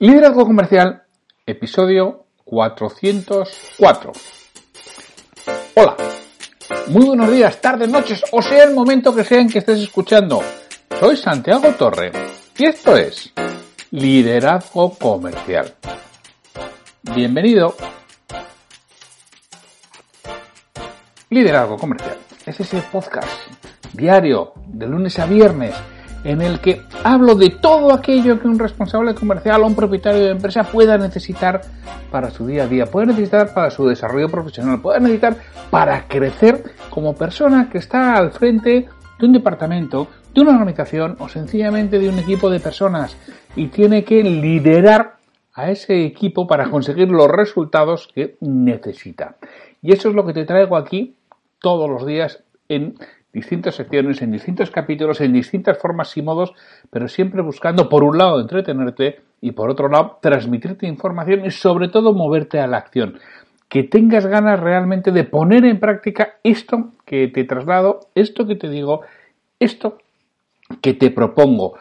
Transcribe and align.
Liderazgo 0.00 0.44
Comercial, 0.44 1.04
episodio 1.46 2.26
404. 2.44 4.12
Hola, 5.74 5.96
muy 6.88 7.06
buenos 7.06 7.30
días, 7.30 7.60
tardes, 7.60 7.88
noches, 7.88 8.24
o 8.32 8.42
sea 8.42 8.64
el 8.64 8.74
momento 8.74 9.14
que 9.14 9.22
sea 9.22 9.40
en 9.40 9.48
que 9.48 9.60
estés 9.60 9.78
escuchando. 9.78 10.42
Soy 10.98 11.16
Santiago 11.16 11.68
Torre 11.78 12.10
y 12.58 12.64
esto 12.66 12.96
es 12.96 13.32
Liderazgo 13.92 14.94
Comercial. 14.94 15.74
Bienvenido. 17.14 17.76
Liderazgo 21.30 21.76
Comercial 21.76 22.18
es 22.44 22.58
ese 22.58 22.82
podcast 22.90 23.30
diario 23.92 24.54
de 24.66 24.88
lunes 24.88 25.18
a 25.20 25.26
viernes 25.26 25.74
en 26.24 26.40
el 26.40 26.58
que 26.60 26.82
hablo 27.04 27.34
de 27.34 27.50
todo 27.50 27.92
aquello 27.92 28.40
que 28.40 28.48
un 28.48 28.58
responsable 28.58 29.14
comercial 29.14 29.62
o 29.62 29.66
un 29.66 29.74
propietario 29.74 30.22
de 30.22 30.30
empresa 30.30 30.64
pueda 30.64 30.96
necesitar 30.96 31.60
para 32.10 32.30
su 32.30 32.46
día 32.46 32.64
a 32.64 32.66
día, 32.66 32.86
puede 32.86 33.08
necesitar 33.08 33.52
para 33.52 33.70
su 33.70 33.86
desarrollo 33.86 34.28
profesional, 34.28 34.80
puede 34.80 35.00
necesitar 35.00 35.36
para 35.70 36.08
crecer 36.08 36.64
como 36.88 37.14
persona 37.14 37.68
que 37.70 37.78
está 37.78 38.14
al 38.14 38.32
frente 38.32 38.88
de 39.18 39.26
un 39.26 39.32
departamento, 39.32 40.08
de 40.32 40.40
una 40.40 40.52
organización 40.52 41.16
o 41.18 41.28
sencillamente 41.28 41.98
de 41.98 42.08
un 42.08 42.18
equipo 42.18 42.48
de 42.50 42.60
personas 42.60 43.16
y 43.54 43.68
tiene 43.68 44.02
que 44.02 44.22
liderar 44.22 45.16
a 45.52 45.70
ese 45.70 46.04
equipo 46.04 46.46
para 46.46 46.70
conseguir 46.70 47.08
los 47.08 47.28
resultados 47.28 48.08
que 48.12 48.36
necesita. 48.40 49.36
Y 49.82 49.92
eso 49.92 50.08
es 50.08 50.14
lo 50.14 50.26
que 50.26 50.32
te 50.32 50.44
traigo 50.44 50.76
aquí 50.76 51.16
todos 51.60 51.88
los 51.88 52.04
días 52.06 52.42
en 52.68 52.94
distintas 53.34 53.74
secciones, 53.74 54.22
en 54.22 54.30
distintos 54.30 54.70
capítulos, 54.70 55.20
en 55.20 55.32
distintas 55.32 55.76
formas 55.76 56.16
y 56.16 56.22
modos, 56.22 56.54
pero 56.88 57.08
siempre 57.08 57.42
buscando, 57.42 57.88
por 57.88 58.04
un 58.04 58.16
lado, 58.16 58.40
entretenerte 58.40 59.20
y 59.40 59.50
por 59.52 59.68
otro 59.68 59.88
lado, 59.88 60.18
transmitirte 60.22 60.86
información 60.86 61.44
y 61.44 61.50
sobre 61.50 61.88
todo 61.88 62.14
moverte 62.14 62.60
a 62.60 62.68
la 62.68 62.78
acción. 62.78 63.18
Que 63.68 63.82
tengas 63.82 64.24
ganas 64.26 64.60
realmente 64.60 65.10
de 65.10 65.24
poner 65.24 65.64
en 65.64 65.80
práctica 65.80 66.36
esto 66.44 66.92
que 67.04 67.26
te 67.26 67.42
traslado, 67.44 68.00
esto 68.14 68.46
que 68.46 68.54
te 68.54 68.68
digo, 68.68 69.00
esto 69.58 69.98
que 70.80 70.94
te 70.94 71.10
propongo, 71.10 71.74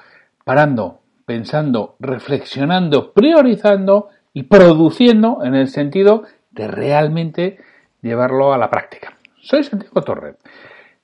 parando, 0.43 1.01
pensando, 1.25 1.95
reflexionando, 1.99 3.13
priorizando 3.13 4.09
y 4.33 4.43
produciendo 4.43 5.43
en 5.43 5.53
el 5.53 5.67
sentido 5.67 6.23
de 6.49 6.67
realmente 6.67 7.59
llevarlo 8.01 8.53
a 8.53 8.57
la 8.57 8.71
práctica. 8.71 9.17
Soy 9.39 9.63
Santiago 9.63 10.01
Torre 10.01 10.35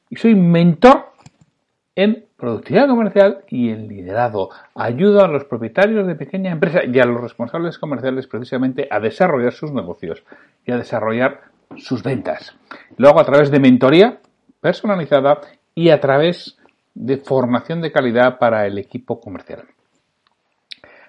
y 0.10 0.16
soy 0.16 0.36
mentor 0.36 1.10
en 1.96 2.26
productividad 2.38 2.88
comercial 2.88 3.44
y 3.50 3.70
en 3.70 3.88
liderazgo. 3.88 4.50
Ayudo 4.76 5.24
a 5.24 5.28
los 5.28 5.44
propietarios 5.46 6.08
de 6.08 6.16
pequeña 6.16 6.52
empresa 6.52 6.82
y 6.86 6.98
a 7.00 7.06
los 7.06 7.22
responsables 7.22 7.78
comerciales 7.78 8.28
precisamente 8.28 8.88
a 8.90 9.00
desarrollar 9.00 9.54
sus 9.54 9.72
negocios 9.72 10.24
y 10.66 10.72
a 10.72 10.78
desarrollar 10.78 11.42
sus 11.78 12.02
ventas. 12.04 12.56
Lo 12.98 13.10
hago 13.10 13.20
a 13.20 13.26
través 13.26 13.52
de 13.52 13.60
mentoría 13.60 14.20
personalizada 14.62 15.42
y 15.76 15.90
a 15.90 16.00
través 16.00 16.58
de 16.96 17.18
formación 17.18 17.82
de 17.82 17.92
calidad 17.92 18.40
para 18.40 18.66
el 18.66 18.78
equipo 18.78 19.20
comercial. 19.20 19.64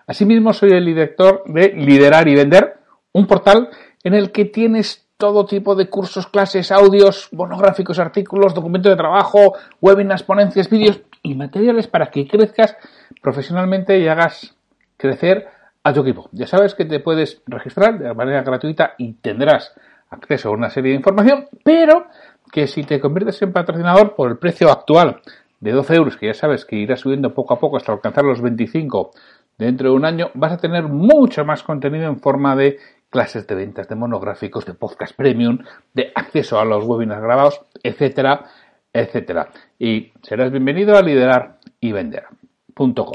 Asimismo, 0.07 0.53
soy 0.53 0.70
el 0.70 0.85
director 0.85 1.45
de 1.47 1.69
Liderar 1.69 2.27
y 2.29 2.35
Vender, 2.35 2.79
un 3.12 3.27
portal 3.27 3.70
en 4.03 4.14
el 4.14 4.33
que 4.33 4.45
tienes 4.45 5.07
todo 5.21 5.45
tipo 5.45 5.77
de 5.77 5.89
cursos, 5.89 6.27
clases, 6.27 6.73
audios, 6.73 7.29
monográficos, 7.31 8.01
artículos, 8.01 8.55
documentos 8.55 8.91
de 8.91 8.97
trabajo, 8.97 9.55
webinars, 9.81 10.25
ponencias, 10.25 10.69
vídeos 10.69 11.03
y 11.23 11.37
materiales 11.37 11.87
para 11.87 12.11
que 12.11 12.27
crezcas 12.27 12.77
profesionalmente 13.23 14.01
y 14.01 14.09
hagas 14.09 14.57
crecer 14.97 15.47
a 15.85 15.93
tu 15.93 16.01
equipo. 16.01 16.29
Ya 16.33 16.47
sabes 16.47 16.75
que 16.75 16.87
te 16.87 17.01
puedes 17.01 17.43
registrar 17.47 17.98
de 17.98 18.13
manera 18.15 18.43
gratuita 18.43 18.95
y 18.98 19.13
tendrás 19.13 19.73
acceso 20.09 20.48
a 20.48 20.53
una 20.53 20.71
serie 20.71 20.93
de 20.93 20.97
información, 20.97 21.47
pero 21.63 22.07
que 22.51 22.67
si 22.67 22.83
te 22.83 22.98
conviertes 22.98 23.41
en 23.42 23.53
patrocinador 23.53 24.14
por 24.17 24.30
el 24.30 24.39
precio 24.39 24.70
actual 24.70 25.20
de 25.61 25.73
12 25.73 25.95
euros, 25.95 26.17
que 26.17 26.27
ya 26.27 26.35
sabes 26.35 26.64
que 26.64 26.77
irá 26.77 26.97
subiendo 26.97 27.35
poco 27.35 27.55
a 27.55 27.59
poco 27.61 27.77
hasta 27.77 27.92
alcanzar 27.92 28.25
los 28.25 28.41
25 28.41 29.11
dentro 29.59 29.91
de 29.91 29.95
un 29.95 30.07
año, 30.07 30.30
vas 30.33 30.53
a 30.53 30.57
tener 30.57 30.85
mucho 30.85 31.45
más 31.45 31.63
contenido 31.63 32.07
en 32.07 32.19
forma 32.19 32.57
de 32.57 32.79
clases 33.11 33.47
de 33.47 33.57
ventas, 33.57 33.89
de 33.89 33.97
monográficos, 33.97 34.65
de 34.65 34.75
podcast 34.75 35.15
premium, 35.15 35.59
de 35.93 36.13
acceso 36.15 36.59
a 36.59 36.65
los 36.65 36.85
webinars 36.85 37.23
grabados, 37.23 37.61
etcétera, 37.83 38.45
etcétera. 38.93 39.51
Y 39.79 40.13
serás 40.23 40.51
bienvenido 40.53 40.97
a 40.97 41.03
liderar 41.03 41.59
y 41.81 41.93
vender.com. 41.93 43.13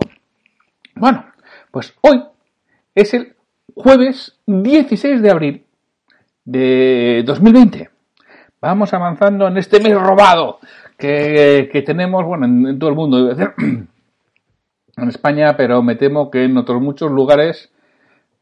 Bueno, 0.96 1.26
pues 1.72 1.94
hoy 2.02 2.24
es 2.94 3.14
el 3.14 3.36
jueves 3.74 4.38
16 4.46 5.22
de 5.22 5.32
abril 5.32 5.66
de 6.44 7.24
2020. 7.26 7.90
Vamos 8.62 8.94
avanzando 8.94 9.48
en 9.48 9.58
este 9.58 9.80
mes 9.80 9.96
robado 10.00 10.60
que, 10.98 11.84
tenemos, 11.86 12.24
bueno, 12.26 12.46
en, 12.46 12.68
en, 12.68 12.80
todo 12.80 12.90
el 12.90 12.96
mundo, 12.96 13.32
en 13.62 13.88
España, 15.08 15.56
pero 15.56 15.82
me 15.82 15.96
temo 15.96 16.30
que 16.32 16.44
en 16.44 16.58
otros 16.58 16.82
muchos 16.82 17.12
lugares 17.12 17.72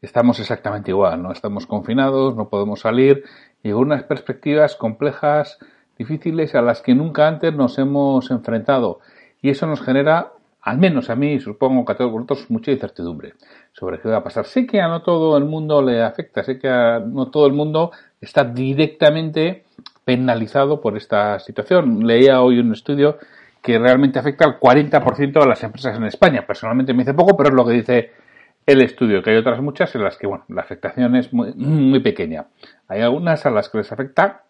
estamos 0.04 0.38
exactamente 0.40 0.90
igual, 0.90 1.22
¿no? 1.22 1.32
Estamos 1.32 1.66
confinados, 1.66 2.36
no 2.36 2.48
podemos 2.48 2.80
salir 2.80 3.24
y 3.62 3.70
con 3.72 3.82
unas 3.82 4.04
perspectivas 4.04 4.76
complejas, 4.76 5.58
difíciles 5.98 6.54
a 6.54 6.62
las 6.62 6.82
que 6.82 6.94
nunca 6.94 7.26
antes 7.26 7.54
nos 7.54 7.78
hemos 7.78 8.30
enfrentado. 8.30 9.00
Y 9.40 9.50
eso 9.50 9.66
nos 9.66 9.82
genera, 9.82 10.32
al 10.60 10.78
menos 10.78 11.10
a 11.10 11.16
mí, 11.16 11.40
supongo 11.40 11.84
que 11.84 11.92
a 11.92 11.96
todos 11.96 12.12
vosotros, 12.12 12.50
mucha 12.50 12.72
incertidumbre 12.72 13.34
sobre 13.72 14.00
qué 14.00 14.08
va 14.08 14.18
a 14.18 14.24
pasar. 14.24 14.44
Sé 14.44 14.66
que 14.66 14.80
a 14.80 14.88
no 14.88 15.02
todo 15.02 15.36
el 15.36 15.44
mundo 15.44 15.82
le 15.82 16.02
afecta, 16.02 16.42
sé 16.42 16.58
que 16.58 16.68
a 16.68 17.00
no 17.00 17.30
todo 17.30 17.46
el 17.46 17.52
mundo 17.52 17.90
está 18.20 18.44
directamente 18.44 19.64
penalizado 20.04 20.80
por 20.80 20.96
esta 20.96 21.38
situación. 21.38 22.06
Leía 22.06 22.42
hoy 22.42 22.58
un 22.58 22.72
estudio 22.72 23.18
que 23.62 23.78
realmente 23.78 24.18
afecta 24.18 24.44
al 24.44 24.60
40% 24.60 25.40
de 25.40 25.46
las 25.46 25.62
empresas 25.62 25.96
en 25.96 26.04
España. 26.04 26.46
Personalmente 26.46 26.92
me 26.92 27.02
dice 27.02 27.14
poco, 27.14 27.34
pero 27.34 27.48
es 27.48 27.54
lo 27.54 27.64
que 27.64 27.72
dice 27.72 28.23
el 28.66 28.82
estudio, 28.82 29.22
que 29.22 29.30
hay 29.30 29.36
otras 29.36 29.60
muchas 29.60 29.94
en 29.94 30.02
las 30.02 30.16
que, 30.16 30.26
bueno, 30.26 30.44
la 30.48 30.62
afectación 30.62 31.16
es 31.16 31.32
muy, 31.32 31.52
muy 31.54 32.00
pequeña. 32.00 32.46
Hay 32.88 33.02
algunas 33.02 33.44
a 33.46 33.50
las 33.50 33.68
que 33.68 33.78
les 33.78 33.92
afecta 33.92 34.44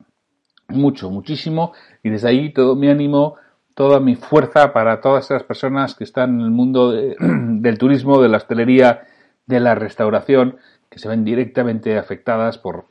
mucho, 0.68 1.10
muchísimo, 1.10 1.72
y 2.02 2.10
desde 2.10 2.28
ahí 2.28 2.52
todo 2.52 2.76
mi 2.76 2.88
ánimo, 2.88 3.36
toda 3.74 4.00
mi 4.00 4.14
fuerza 4.14 4.72
para 4.72 5.00
todas 5.00 5.24
esas 5.24 5.42
personas 5.42 5.94
que 5.94 6.04
están 6.04 6.40
en 6.40 6.46
el 6.46 6.50
mundo 6.50 6.92
del 7.18 7.78
turismo, 7.78 8.22
de 8.22 8.28
la 8.28 8.36
hostelería, 8.36 9.06
de 9.46 9.60
la 9.60 9.74
restauración, 9.74 10.58
que 10.90 10.98
se 10.98 11.08
ven 11.08 11.24
directamente 11.24 11.98
afectadas 11.98 12.56
por, 12.58 12.86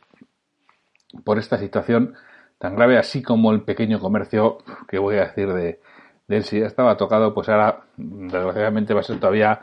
por 1.24 1.40
esta 1.40 1.58
situación 1.58 2.16
tan 2.58 2.76
grave, 2.76 2.98
así 2.98 3.22
como 3.22 3.52
el 3.52 3.62
pequeño 3.62 4.00
comercio, 4.00 4.58
que 4.88 5.00
voy 5.00 5.18
a 5.18 5.26
decir 5.26 5.52
de, 5.54 5.80
de 6.28 6.38
él, 6.38 6.44
si 6.44 6.60
ya 6.60 6.68
estaba 6.68 6.98
tocado, 6.98 7.34
pues 7.34 7.50
ahora 7.50 7.82
desgraciadamente 7.98 8.94
va 8.94 9.02
a 9.02 9.04
ser 9.04 9.20
todavía 9.20 9.62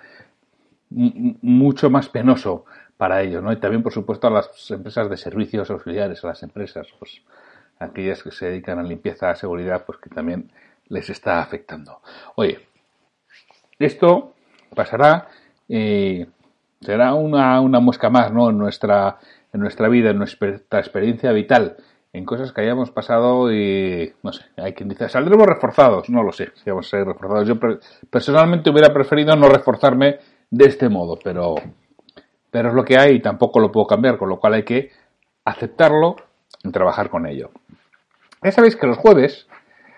mucho 0.91 1.89
más 1.91 2.09
penoso 2.09 2.65
para 2.97 3.23
ellos, 3.23 3.43
¿no? 3.43 3.53
Y 3.53 3.57
también, 3.57 3.83
por 3.83 3.93
supuesto, 3.93 4.27
a 4.27 4.31
las 4.31 4.71
empresas 4.71 5.09
de 5.09 5.17
servicios 5.17 5.71
auxiliares, 5.71 6.23
a 6.25 6.29
las 6.29 6.43
empresas, 6.43 6.87
pues 6.99 7.23
aquellas 7.79 8.23
que 8.23 8.31
se 8.31 8.47
dedican 8.47 8.79
a 8.79 8.83
limpieza, 8.83 9.31
a 9.31 9.37
seguridad, 9.37 9.85
pues 9.87 9.99
que 9.99 10.11
también 10.11 10.51
les 10.89 11.09
está 11.09 11.41
afectando. 11.41 12.01
Oye, 12.35 12.59
esto 13.79 14.35
pasará, 14.75 15.29
y 15.67 16.27
será 16.81 17.15
una, 17.15 17.61
una 17.61 17.81
muesca 17.81 18.11
más, 18.11 18.33
¿no? 18.33 18.51
En 18.51 18.59
nuestra, 18.59 19.19
en 19.53 19.61
nuestra 19.61 19.89
vida, 19.89 20.11
en 20.11 20.19
nuestra 20.19 20.51
experiencia 20.73 21.33
vital, 21.33 21.77
en 22.13 22.25
cosas 22.25 22.53
que 22.53 22.63
hayamos 22.63 22.91
pasado 22.91 23.53
y, 23.53 24.13
no 24.23 24.33
sé, 24.33 24.45
hay 24.57 24.75
quien 24.75 24.89
dice, 24.89 25.09
saldremos 25.09 25.47
reforzados, 25.47 26.11
no 26.11 26.23
lo 26.23 26.33
sé, 26.33 26.51
si 26.57 26.69
vamos 26.69 26.87
a 26.89 26.91
ser 26.91 27.07
reforzados. 27.07 27.49
Yo 27.49 27.55
personalmente 28.11 28.71
hubiera 28.71 28.93
preferido 28.93 29.37
no 29.37 29.49
reforzarme 29.49 30.19
de 30.51 30.67
este 30.67 30.89
modo, 30.89 31.19
pero, 31.23 31.55
pero 32.51 32.69
es 32.69 32.75
lo 32.75 32.85
que 32.85 32.99
hay 32.99 33.17
y 33.17 33.21
tampoco 33.21 33.61
lo 33.61 33.71
puedo 33.71 33.87
cambiar, 33.87 34.19
con 34.19 34.29
lo 34.29 34.39
cual 34.39 34.55
hay 34.55 34.65
que 34.65 34.91
aceptarlo 35.45 36.17
y 36.63 36.71
trabajar 36.71 37.09
con 37.09 37.27
ello. 37.27 37.51
Ya 38.43 38.53
sabéis 38.53 38.77
que 38.77 38.87
los 38.87 38.99
jueves, 38.99 39.47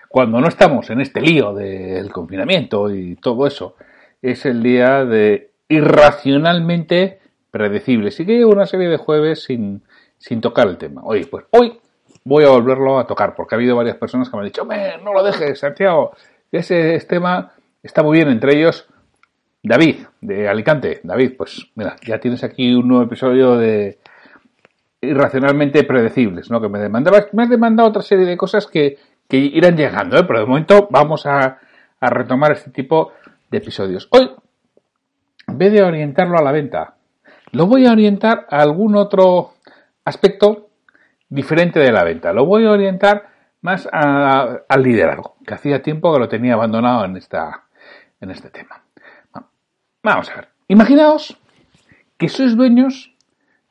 cuando 0.09 0.39
no 0.39 0.47
estamos 0.47 0.89
en 0.89 1.01
este 1.01 1.21
lío 1.21 1.53
del 1.53 2.11
confinamiento 2.11 2.93
y 2.93 3.15
todo 3.15 3.47
eso, 3.47 3.75
es 4.21 4.45
el 4.45 4.61
día 4.61 5.05
de 5.05 5.51
irracionalmente 5.69 7.19
predecible. 7.51 8.11
Sí 8.11 8.25
que 8.25 8.37
llevo 8.37 8.51
una 8.51 8.65
serie 8.65 8.89
de 8.89 8.97
jueves 8.97 9.43
sin, 9.43 9.83
sin 10.17 10.41
tocar 10.41 10.67
el 10.67 10.77
tema. 10.77 11.01
Oye, 11.03 11.25
pues 11.25 11.45
hoy 11.51 11.79
voy 12.25 12.43
a 12.45 12.49
volverlo 12.49 12.99
a 12.99 13.07
tocar, 13.07 13.35
porque 13.35 13.55
ha 13.55 13.57
habido 13.57 13.75
varias 13.75 13.97
personas 13.97 14.29
que 14.29 14.37
me 14.37 14.43
han 14.43 14.47
dicho, 14.47 14.67
no 15.03 15.13
lo 15.13 15.23
dejes, 15.23 15.59
Santiago, 15.59 16.11
ese 16.51 16.97
tema 17.07 17.53
está 17.81 18.03
muy 18.03 18.17
bien, 18.17 18.29
entre 18.29 18.57
ellos 18.57 18.87
David, 19.63 19.95
de 20.19 20.49
Alicante. 20.49 20.99
David, 21.03 21.35
pues 21.37 21.71
mira, 21.75 21.95
ya 22.05 22.19
tienes 22.19 22.43
aquí 22.43 22.75
un 22.75 22.87
nuevo 22.89 23.05
episodio 23.05 23.55
de 23.55 23.97
irracionalmente 25.01 25.83
predecibles, 25.85 26.51
¿no? 26.51 26.61
Que 26.61 26.69
me 26.69 26.79
demandabas, 26.79 27.27
me 27.33 27.43
has 27.43 27.49
demandado 27.49 27.89
otra 27.89 28.01
serie 28.01 28.25
de 28.25 28.37
cosas 28.37 28.67
que, 28.67 28.97
que 29.27 29.37
irán 29.37 29.77
llegando, 29.77 30.17
¿eh? 30.17 30.23
Pero 30.27 30.39
de 30.39 30.45
momento 30.45 30.87
vamos 30.91 31.25
a, 31.25 31.59
a 31.99 32.09
retomar 32.09 32.51
este 32.51 32.71
tipo 32.71 33.13
de 33.49 33.57
episodios. 33.57 34.07
Hoy, 34.11 34.31
en 35.47 35.57
vez 35.57 35.71
de 35.71 35.81
orientarlo 35.81 36.37
a 36.37 36.43
la 36.43 36.51
venta, 36.51 36.95
lo 37.51 37.65
voy 37.65 37.85
a 37.85 37.91
orientar 37.91 38.45
a 38.49 38.61
algún 38.61 38.95
otro 38.95 39.53
aspecto 40.03 40.69
diferente 41.29 41.79
de 41.79 41.91
la 41.91 42.03
venta. 42.03 42.33
Lo 42.33 42.45
voy 42.45 42.65
a 42.65 42.71
orientar 42.71 43.29
más 43.61 43.87
al 43.91 44.83
liderazgo, 44.83 45.37
que 45.47 45.53
hacía 45.53 45.81
tiempo 45.81 46.13
que 46.13 46.19
lo 46.19 46.27
tenía 46.27 46.53
abandonado 46.53 47.05
en, 47.05 47.15
esta, 47.15 47.63
en 48.19 48.31
este 48.31 48.49
tema. 48.49 48.82
Vamos 50.03 50.29
a 50.29 50.35
ver. 50.35 50.49
Imaginaos 50.67 51.39
que 52.17 52.27
sois 52.27 52.55
dueños 52.55 53.15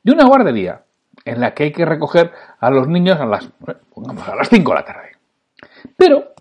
de 0.02 0.12
una 0.12 0.24
guardería 0.24 0.84
en 1.24 1.40
la 1.40 1.54
que 1.54 1.64
hay 1.64 1.72
que 1.72 1.84
recoger 1.84 2.32
a 2.58 2.70
los 2.70 2.88
niños 2.88 3.20
a 3.20 3.26
las, 3.26 3.46
a 3.46 4.34
las 4.34 4.48
5 4.48 4.70
de 4.70 4.74
la 4.74 4.84
tarde. 4.84 5.16
Pero 5.96 6.32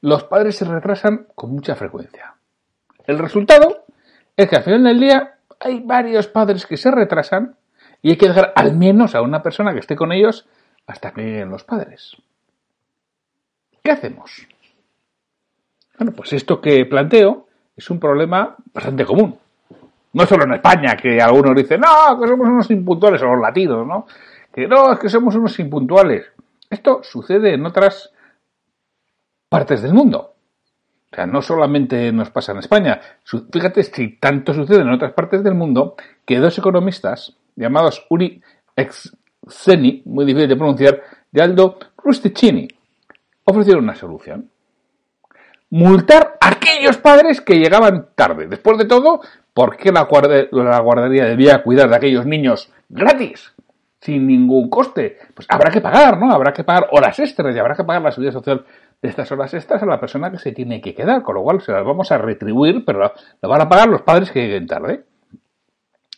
los 0.00 0.24
padres 0.24 0.56
se 0.56 0.64
retrasan 0.64 1.28
con 1.34 1.52
mucha 1.52 1.76
frecuencia. 1.76 2.34
El 3.06 3.18
resultado 3.18 3.84
es 4.36 4.48
que 4.48 4.56
al 4.56 4.64
final 4.64 4.84
del 4.84 5.00
día 5.00 5.38
hay 5.60 5.80
varios 5.80 6.26
padres 6.26 6.66
que 6.66 6.76
se 6.76 6.90
retrasan 6.90 7.56
y 8.02 8.10
hay 8.10 8.16
que 8.16 8.28
dejar 8.28 8.52
al 8.56 8.76
menos 8.76 9.14
a 9.14 9.22
una 9.22 9.42
persona 9.42 9.72
que 9.72 9.80
esté 9.80 9.94
con 9.94 10.12
ellos 10.12 10.48
hasta 10.86 11.12
que 11.12 11.22
lleguen 11.22 11.50
los 11.50 11.64
padres. 11.64 12.16
¿Qué 13.82 13.92
hacemos? 13.92 14.48
Bueno, 15.98 16.12
pues 16.12 16.32
esto 16.32 16.60
que 16.60 16.84
planteo 16.86 17.46
es 17.76 17.90
un 17.90 17.98
problema 17.98 18.56
bastante 18.72 19.04
común. 19.04 19.38
No 20.12 20.26
solo 20.26 20.44
en 20.44 20.54
España, 20.54 20.96
que 20.96 21.20
algunos 21.20 21.54
dicen, 21.54 21.80
no, 21.80 22.20
que 22.20 22.28
somos 22.28 22.48
unos 22.48 22.70
impuntuales, 22.70 23.22
o 23.22 23.26
los 23.26 23.40
latinos, 23.40 23.86
¿no? 23.86 24.06
Que 24.52 24.66
no, 24.66 24.92
es 24.92 24.98
que 24.98 25.08
somos 25.08 25.34
unos 25.36 25.58
impuntuales. 25.60 26.26
Esto 26.68 27.00
sucede 27.02 27.54
en 27.54 27.64
otras 27.64 28.12
partes 29.48 29.82
del 29.82 29.94
mundo. 29.94 30.34
O 31.12 31.16
sea, 31.16 31.26
no 31.26 31.42
solamente 31.42 32.12
nos 32.12 32.30
pasa 32.30 32.52
en 32.52 32.58
España. 32.58 33.00
Fíjate 33.52 33.82
si 33.82 34.16
tanto 34.18 34.54
sucede 34.54 34.82
en 34.82 34.90
otras 34.90 35.12
partes 35.12 35.42
del 35.42 35.54
mundo 35.54 35.96
que 36.24 36.38
dos 36.38 36.56
economistas 36.58 37.36
llamados 37.56 38.06
Uri 38.10 38.40
Exeni, 38.76 40.02
muy 40.06 40.24
difícil 40.24 40.48
de 40.48 40.56
pronunciar, 40.56 41.02
y 41.32 41.40
Aldo 41.40 41.78
Rusticini, 41.96 42.68
ofrecieron 43.44 43.84
una 43.84 43.96
solución. 43.96 44.48
Multar 45.70 46.36
a 46.40 46.48
aquellos 46.48 46.96
padres 46.98 47.40
que 47.40 47.58
llegaban 47.58 48.08
tarde. 48.14 48.48
Después 48.48 48.76
de 48.76 48.86
todo, 48.86 49.20
¿por 49.54 49.76
qué 49.76 49.92
la, 49.92 50.02
guardería 50.02 51.24
debía 51.24 51.62
cuidar 51.62 51.88
de 51.88 51.96
aquellos 51.96 52.26
niños 52.26 52.72
gratis? 52.88 53.52
Sin 54.00 54.26
ningún 54.26 54.68
coste. 54.68 55.18
Pues 55.34 55.46
habrá 55.48 55.70
que 55.70 55.80
pagar, 55.80 56.18
¿no? 56.18 56.32
Habrá 56.32 56.52
que 56.52 56.64
pagar 56.64 56.88
horas 56.90 57.18
extras 57.20 57.54
y 57.54 57.58
habrá 57.58 57.76
que 57.76 57.84
pagar 57.84 58.02
la 58.02 58.10
seguridad 58.10 58.32
social 58.32 58.64
de 59.00 59.08
estas 59.08 59.30
horas 59.30 59.54
extras 59.54 59.82
a 59.82 59.86
la 59.86 60.00
persona 60.00 60.30
que 60.30 60.38
se 60.38 60.52
tiene 60.52 60.80
que 60.80 60.94
quedar, 60.94 61.22
con 61.22 61.36
lo 61.36 61.42
cual 61.42 61.60
se 61.60 61.72
las 61.72 61.84
vamos 61.84 62.10
a 62.10 62.18
retribuir, 62.18 62.84
pero 62.84 63.12
lo 63.40 63.48
van 63.48 63.60
a 63.60 63.68
pagar 63.68 63.88
los 63.88 64.02
padres 64.02 64.30
que 64.30 64.40
lleguen 64.40 64.66
tarde. 64.66 65.04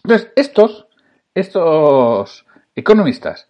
Entonces, 0.05 0.33
estos, 0.35 0.87
estos 1.35 2.47
economistas 2.75 3.49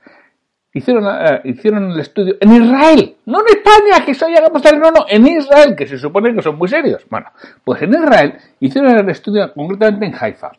hicieron, 0.74 1.04
eh, 1.06 1.40
hicieron 1.44 1.90
el 1.90 2.00
estudio 2.00 2.36
en 2.40 2.52
Israel, 2.52 3.16
no 3.26 3.40
en 3.40 3.56
España, 3.56 4.04
que 4.04 4.14
soy 4.14 4.34
hagamos 4.34 4.62
no, 4.64 4.90
no, 4.90 5.04
en 5.08 5.26
Israel, 5.26 5.74
que 5.76 5.86
se 5.86 5.98
supone 5.98 6.34
que 6.34 6.42
son 6.42 6.56
muy 6.56 6.68
serios. 6.68 7.04
Bueno, 7.10 7.26
pues 7.64 7.82
en 7.82 7.90
Israel 7.90 8.34
hicieron 8.60 8.98
el 8.98 9.08
estudio 9.08 9.52
concretamente 9.52 10.06
en 10.06 10.14
Haifa, 10.18 10.52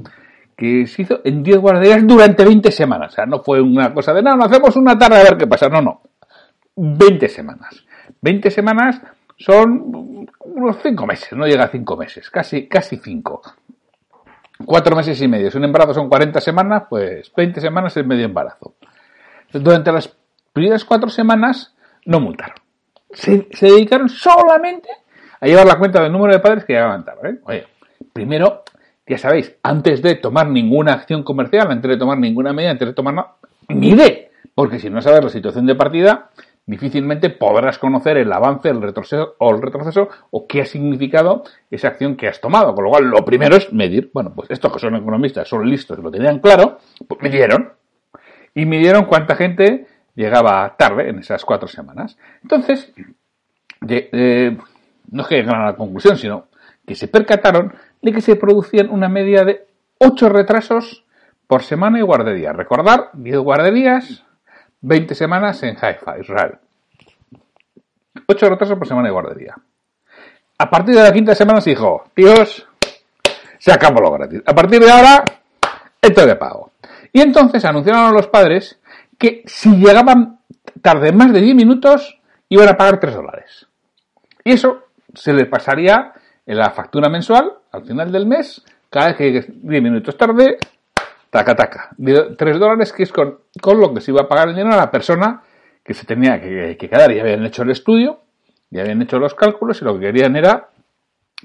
que 0.56 0.86
se 0.88 1.02
hizo 1.02 1.22
en 1.24 1.44
10 1.44 1.58
guarderías 1.58 2.06
durante 2.06 2.46
20 2.46 2.72
semanas. 2.72 3.14
O 3.14 3.16
sea, 3.16 3.26
no 3.26 3.42
fue 3.42 3.62
una 3.62 3.94
cosa 3.94 4.14
de, 4.14 4.22
no, 4.22 4.36
no 4.36 4.46
hacemos 4.46 4.76
una 4.76 4.98
tarde 4.98 5.20
a 5.20 5.24
ver 5.24 5.38
qué 5.38 5.48
pasa, 5.48 5.68
no, 5.70 5.82
no. 5.82 6.02
20 6.76 7.28
semanas. 7.30 7.86
20 8.22 8.52
semanas 8.52 9.02
son 9.38 10.28
unos 10.40 10.78
5 10.82 11.08
meses, 11.08 11.34
no 11.34 11.46
llega 11.46 11.66
a 11.66 11.70
5 11.70 11.98
meses, 11.98 12.30
casi, 12.30 12.68
casi 12.68 12.98
5. 12.98 13.42
4 14.66 14.96
meses 14.96 15.22
y 15.22 15.28
medio. 15.28 15.50
Si 15.50 15.58
un 15.58 15.66
embarazo 15.66 15.96
son 15.96 16.08
40 16.08 16.40
semanas, 16.40 16.84
pues 16.90 17.32
20 17.36 17.60
semanas 17.60 17.98
es 17.98 18.06
medio 18.06 18.26
embarazo. 18.26 18.76
Durante 19.54 19.92
las 19.92 20.16
primeras 20.52 20.86
4 20.86 21.10
semanas 21.10 21.76
no 22.06 22.20
multaron. 22.20 22.58
Se, 23.14 23.48
dedicaron 23.62 24.10
solamente 24.10 24.90
a 25.40 25.46
llevar 25.46 25.68
la 25.68 25.78
cuenta 25.78 26.02
del 26.02 26.12
número 26.12 26.34
de 26.34 26.40
padres 26.40 26.66
que 26.66 26.74
llegaban 26.74 27.06
tarde. 27.06 27.30
¿eh? 27.30 27.40
Oye, 27.44 27.68
primero, 28.12 28.64
ya 29.08 29.18
sabéis, 29.18 29.56
antes 29.62 30.02
de 30.02 30.16
tomar 30.16 30.48
ninguna 30.48 30.94
acción 30.94 31.24
comercial, 31.24 31.70
antes 31.70 31.90
de 31.90 31.98
tomar 31.98 32.18
ninguna 32.18 32.54
medida, 32.54 32.72
antes 32.72 32.88
de 32.88 32.94
tomar 32.94 33.14
nada, 33.14 33.36
mide, 33.70 34.32
porque 34.56 34.80
si 34.80 34.90
no 34.90 35.02
sabes 35.02 35.24
la 35.24 35.30
situación 35.30 35.66
de 35.66 35.76
partida, 35.76 36.30
difícilmente 36.66 37.30
podrás 37.30 37.78
conocer 37.78 38.18
el 38.18 38.32
avance, 38.32 38.70
el 38.70 38.82
retroceso 38.82 39.36
o 39.38 39.52
el 39.52 39.62
retroceso 39.62 40.10
o 40.32 40.48
qué 40.48 40.62
ha 40.62 40.66
significado 40.66 41.44
esa 41.70 41.90
acción 41.90 42.16
que 42.16 42.28
has 42.28 42.40
tomado. 42.40 42.74
Con 42.74 42.86
lo 42.86 42.90
cual, 42.90 43.06
lo 43.06 43.26
primero 43.26 43.56
es 43.56 43.72
medir. 43.74 44.10
Bueno, 44.14 44.34
pues 44.36 44.50
estos 44.50 44.72
que 44.72 44.80
son 44.80 44.96
economistas, 44.96 45.48
son 45.48 45.70
listos, 45.70 46.00
lo 46.00 46.10
tenían 46.12 46.40
claro, 46.40 46.80
pues 47.08 47.22
midieron. 47.22 47.74
Y 48.56 48.66
midieron 48.66 49.06
cuánta 49.06 49.36
gente 49.36 49.88
llegaba 50.16 50.76
tarde 50.78 51.10
en 51.10 51.20
esas 51.20 51.44
cuatro 51.46 51.68
semanas. 51.68 52.18
Entonces, 52.42 52.94
eh, 53.88 54.58
no 55.12 55.22
es 55.22 55.28
que 55.28 55.36
llegaran 55.36 55.62
a 55.62 55.72
la 55.72 55.76
conclusión, 55.76 56.18
sino 56.18 56.48
que 56.86 56.96
se 56.96 57.08
percataron 57.08 57.74
de 58.02 58.12
que 58.12 58.22
se 58.22 58.36
producían 58.36 58.90
una 58.90 59.10
media 59.10 59.44
de 59.44 59.66
ocho 60.00 60.30
retrasos 60.30 61.06
por 61.48 61.64
semana 61.64 62.00
y 62.00 62.02
guardería. 62.02 62.54
Recordar, 62.54 63.10
10 63.14 63.38
guarderías, 63.40 64.24
20 64.82 65.16
semanas 65.16 65.64
en 65.64 65.78
Haifa, 65.80 66.20
Israel. 66.20 66.58
8 68.28 68.50
retrasos 68.50 68.78
por 68.78 68.88
semana 68.88 69.08
de 69.08 69.14
guardería. 69.14 69.56
A 70.58 70.70
partir 70.70 70.96
de 70.96 71.04
la 71.04 71.12
quinta 71.12 71.36
semana 71.36 71.62
se 71.62 71.72
dijo, 71.72 72.06
tíos, 72.14 72.68
se 73.58 73.72
lo 73.72 74.12
gratis. 74.12 74.42
A 74.46 74.54
partir 74.54 74.82
de 74.82 74.92
ahora, 74.92 75.24
esto 76.02 76.26
de 76.26 76.36
pago. 76.36 76.63
Y 77.14 77.22
entonces 77.22 77.64
anunciaron 77.64 78.06
a 78.06 78.12
los 78.12 78.28
padres 78.28 78.80
que 79.20 79.44
si 79.46 79.70
llegaban 79.78 80.40
tarde 80.82 81.14
más 81.14 81.32
de 81.32 81.42
10 81.42 81.56
minutos, 81.56 82.20
iban 82.50 82.68
a 82.68 82.76
pagar 82.76 83.00
3 83.00 83.14
dólares. 83.14 83.68
Y 84.44 84.54
eso 84.54 84.88
se 85.14 85.32
les 85.32 85.48
pasaría 85.48 86.12
en 86.46 86.58
la 86.58 86.72
factura 86.72 87.10
mensual, 87.10 87.54
al 87.72 87.86
final 87.86 88.12
del 88.12 88.26
mes, 88.26 88.64
cada 88.90 89.08
vez 89.08 89.18
que 89.18 89.32
10 89.32 89.84
minutos 89.84 90.18
tarde, 90.18 90.58
taca, 91.30 91.56
taca. 91.56 91.90
3 91.98 92.60
dólares 92.60 92.92
que 92.92 93.04
es 93.04 93.12
con, 93.12 93.40
lo 93.64 93.94
que 93.94 94.02
se 94.02 94.12
iba 94.12 94.22
a 94.22 94.28
pagar 94.28 94.50
el 94.50 94.56
dinero 94.56 94.74
a 94.74 94.78
la 94.78 94.92
persona 94.92 95.42
que 95.84 95.94
se 95.94 96.06
tenía 96.06 96.42
que, 96.42 96.78
quedar. 96.78 97.14
Ya 97.14 97.22
habían 97.22 97.46
hecho 97.46 97.64
el 97.64 97.72
estudio, 97.72 98.22
ya 98.72 98.82
habían 98.82 99.02
hecho 99.04 99.20
los 99.20 99.36
cálculos 99.36 99.82
y 99.82 99.86
lo 99.86 99.94
que 99.94 100.08
querían 100.08 100.36
era, 100.36 100.70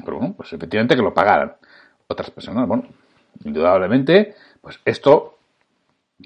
pero 0.04 0.18
bueno, 0.18 0.34
pues 0.36 0.52
efectivamente 0.52 0.96
que 0.96 1.02
lo 1.02 1.12
pagaran 1.12 1.54
otras 2.06 2.30
personas. 2.30 2.66
Bueno, 2.66 2.84
indudablemente, 3.44 4.34
pues 4.60 4.80
esto 4.84 5.37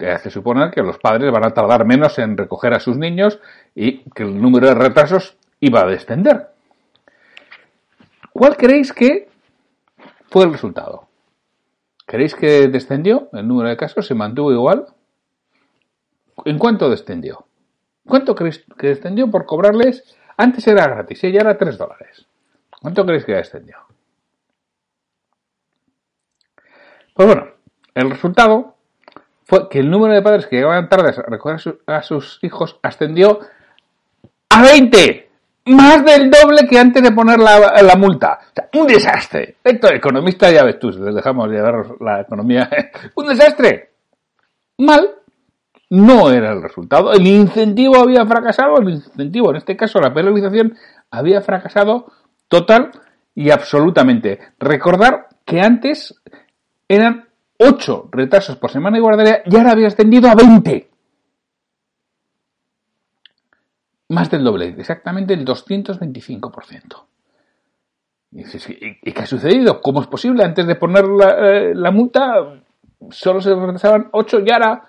hace 0.01 0.31
suponer 0.31 0.71
que 0.71 0.83
los 0.83 0.99
padres 0.99 1.31
van 1.31 1.45
a 1.45 1.51
tardar 1.51 1.85
menos 1.85 2.19
en 2.19 2.37
recoger 2.37 2.73
a 2.75 2.81
sus 2.81 2.97
niños 2.97 3.41
y 3.75 4.09
que 4.11 4.23
el 4.23 4.41
número 4.41 4.69
de 4.69 4.75
retrasos 4.75 5.37
iba 5.61 5.81
a 5.81 5.87
descender. 5.87 6.49
¿Cuál 8.33 8.57
creéis 8.57 8.93
que 8.93 9.29
fue 10.31 10.45
el 10.45 10.53
resultado? 10.53 11.09
¿Creéis 12.07 12.35
que 12.35 12.69
descendió 12.69 13.29
el 13.33 13.47
número 13.47 13.69
de 13.69 13.77
casos? 13.77 14.07
¿Se 14.07 14.15
mantuvo 14.15 14.51
igual? 14.53 14.87
¿En 16.45 16.59
cuánto 16.59 16.89
descendió? 16.89 17.47
¿Cuánto 18.07 18.35
creéis 18.35 18.65
que 18.79 18.89
descendió 18.89 19.31
por 19.31 19.47
cobrarles? 19.47 20.17
Antes 20.37 20.67
era 20.67 20.87
gratis 20.87 21.23
y 21.25 21.33
ya 21.33 21.41
era 21.41 21.57
3 21.57 21.79
dólares. 21.79 22.27
¿Cuánto 22.81 23.05
creéis 23.05 23.25
que 23.25 23.33
descendió? 23.35 23.77
Pues 27.15 27.29
bueno, 27.29 27.49
el 27.95 28.11
resultado 28.11 28.72
que 29.71 29.79
el 29.79 29.91
número 29.91 30.15
de 30.15 30.23
padres 30.23 30.47
que 30.47 30.57
llegaban 30.57 30.89
tarde 30.89 31.11
a 31.11 31.31
recoger 31.31 31.79
a 31.87 32.03
sus 32.03 32.39
hijos 32.43 32.79
ascendió 32.83 33.41
a 34.49 34.63
20 34.63 35.33
más 35.67 36.05
del 36.05 36.31
doble 36.31 36.67
que 36.69 36.79
antes 36.79 37.03
de 37.03 37.13
poner 37.13 37.39
la, 37.39 37.95
multa. 37.97 38.39
Un 38.75 38.87
desastre. 38.87 39.57
Esto, 39.63 39.93
economista, 39.93 40.51
ya 40.51 40.65
ves 40.65 40.79
tú, 40.79 40.91
les 40.91 41.15
dejamos 41.15 41.49
llevar 41.49 41.87
la 42.01 42.21
economía. 42.21 42.69
un 43.15 43.29
desastre. 43.29 43.91
Mal. 44.79 45.09
No 45.91 46.31
era 46.31 46.53
el 46.53 46.63
resultado. 46.63 47.13
El 47.13 47.27
incentivo 47.27 47.99
había 47.99 48.25
fracasado. 48.25 48.79
El 48.79 48.89
incentivo, 48.89 49.51
en 49.51 49.57
este 49.57 49.77
caso, 49.77 50.01
la 50.01 50.13
penalización, 50.13 50.75
había 51.11 51.43
fracasado 51.43 52.07
total 52.49 52.91
y 53.35 53.51
absolutamente. 53.51 54.41
Recordar 54.59 55.29
que 55.45 55.61
antes 55.61 56.15
eran 56.89 57.29
8 57.65 58.09
retrasos 58.11 58.57
por 58.57 58.71
semana 58.71 58.97
de 58.97 59.03
guardería 59.03 59.43
y 59.45 59.57
ahora 59.57 59.73
había 59.73 59.87
extendido 59.87 60.29
a 60.29 60.35
20. 60.35 60.91
Más 64.09 64.31
del 64.31 64.45
doble, 64.45 64.75
exactamente 64.79 65.33
el 65.35 65.45
225%. 65.45 67.05
Y, 68.33 68.43
¿Y 69.03 69.13
qué 69.13 69.23
ha 69.23 69.27
sucedido? 69.27 69.81
¿Cómo 69.81 70.01
es 70.01 70.07
posible? 70.07 70.45
Antes 70.45 70.67
de 70.67 70.75
poner 70.75 71.05
la, 71.07 71.89
eh, 71.89 71.93
multa, 71.93 72.61
solo 73.11 73.41
se 73.41 73.55
retrasaban 73.55 74.09
8 74.13 74.41
y 74.45 74.51
ahora 74.51 74.83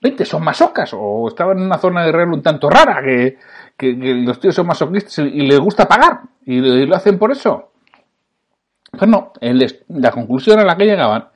20. 0.00 0.24
¿Son 0.24 0.42
masocas? 0.42 0.90
¿O 0.94 1.28
estaban 1.28 1.58
en 1.58 1.64
una 1.64 1.78
zona 1.78 2.04
de 2.04 2.12
regla 2.12 2.34
un 2.34 2.42
tanto 2.42 2.68
rara? 2.68 3.02
Que, 3.02 3.36
los 3.78 4.40
tíos 4.40 4.54
son 4.54 4.66
masoquistas 4.66 5.18
y, 5.18 5.46
les 5.46 5.60
gusta 5.60 5.86
pagar. 5.86 6.20
Y, 6.44 6.86
lo 6.86 6.96
hacen 6.96 7.18
por 7.18 7.32
eso. 7.32 7.72
Pues 8.90 9.08
no, 9.08 9.32
la 9.88 10.10
conclusión 10.10 10.58
a 10.60 10.64
la 10.64 10.76
que 10.76 10.86
llegaban 10.86 11.28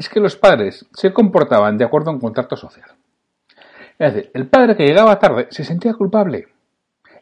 es 0.00 0.08
que 0.08 0.18
los 0.18 0.34
padres 0.34 0.86
se 0.94 1.12
comportaban 1.12 1.76
de 1.76 1.84
acuerdo 1.84 2.10
a 2.10 2.14
un 2.14 2.20
contrato 2.20 2.56
social. 2.56 2.88
Es 3.98 4.14
decir, 4.14 4.30
el 4.32 4.48
padre 4.48 4.74
que 4.74 4.86
llegaba 4.86 5.18
tarde 5.18 5.48
se 5.50 5.62
sentía 5.62 5.92
culpable 5.92 6.48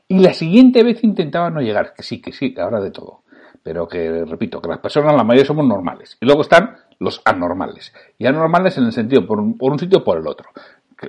y 0.06 0.20
la 0.20 0.32
siguiente 0.32 0.84
vez 0.84 1.02
intentaba 1.02 1.50
no 1.50 1.60
llegar, 1.60 1.92
que 1.92 2.04
sí, 2.04 2.22
que 2.22 2.32
sí, 2.32 2.54
ahora 2.56 2.80
de 2.80 2.92
todo. 2.92 3.22
Pero 3.64 3.88
que, 3.88 4.24
repito, 4.24 4.62
que 4.62 4.68
las 4.68 4.78
personas, 4.78 5.16
la 5.16 5.24
mayoría 5.24 5.44
somos 5.44 5.66
normales. 5.66 6.16
Y 6.20 6.26
luego 6.26 6.42
están 6.42 6.76
los 7.00 7.20
anormales. 7.24 7.92
Y 8.16 8.26
anormales 8.26 8.78
en 8.78 8.84
el 8.84 8.92
sentido 8.92 9.26
por 9.26 9.40
un, 9.40 9.58
por 9.58 9.72
un 9.72 9.80
sitio 9.80 9.98
o 9.98 10.04
por 10.04 10.18
el 10.18 10.28
otro. 10.28 10.50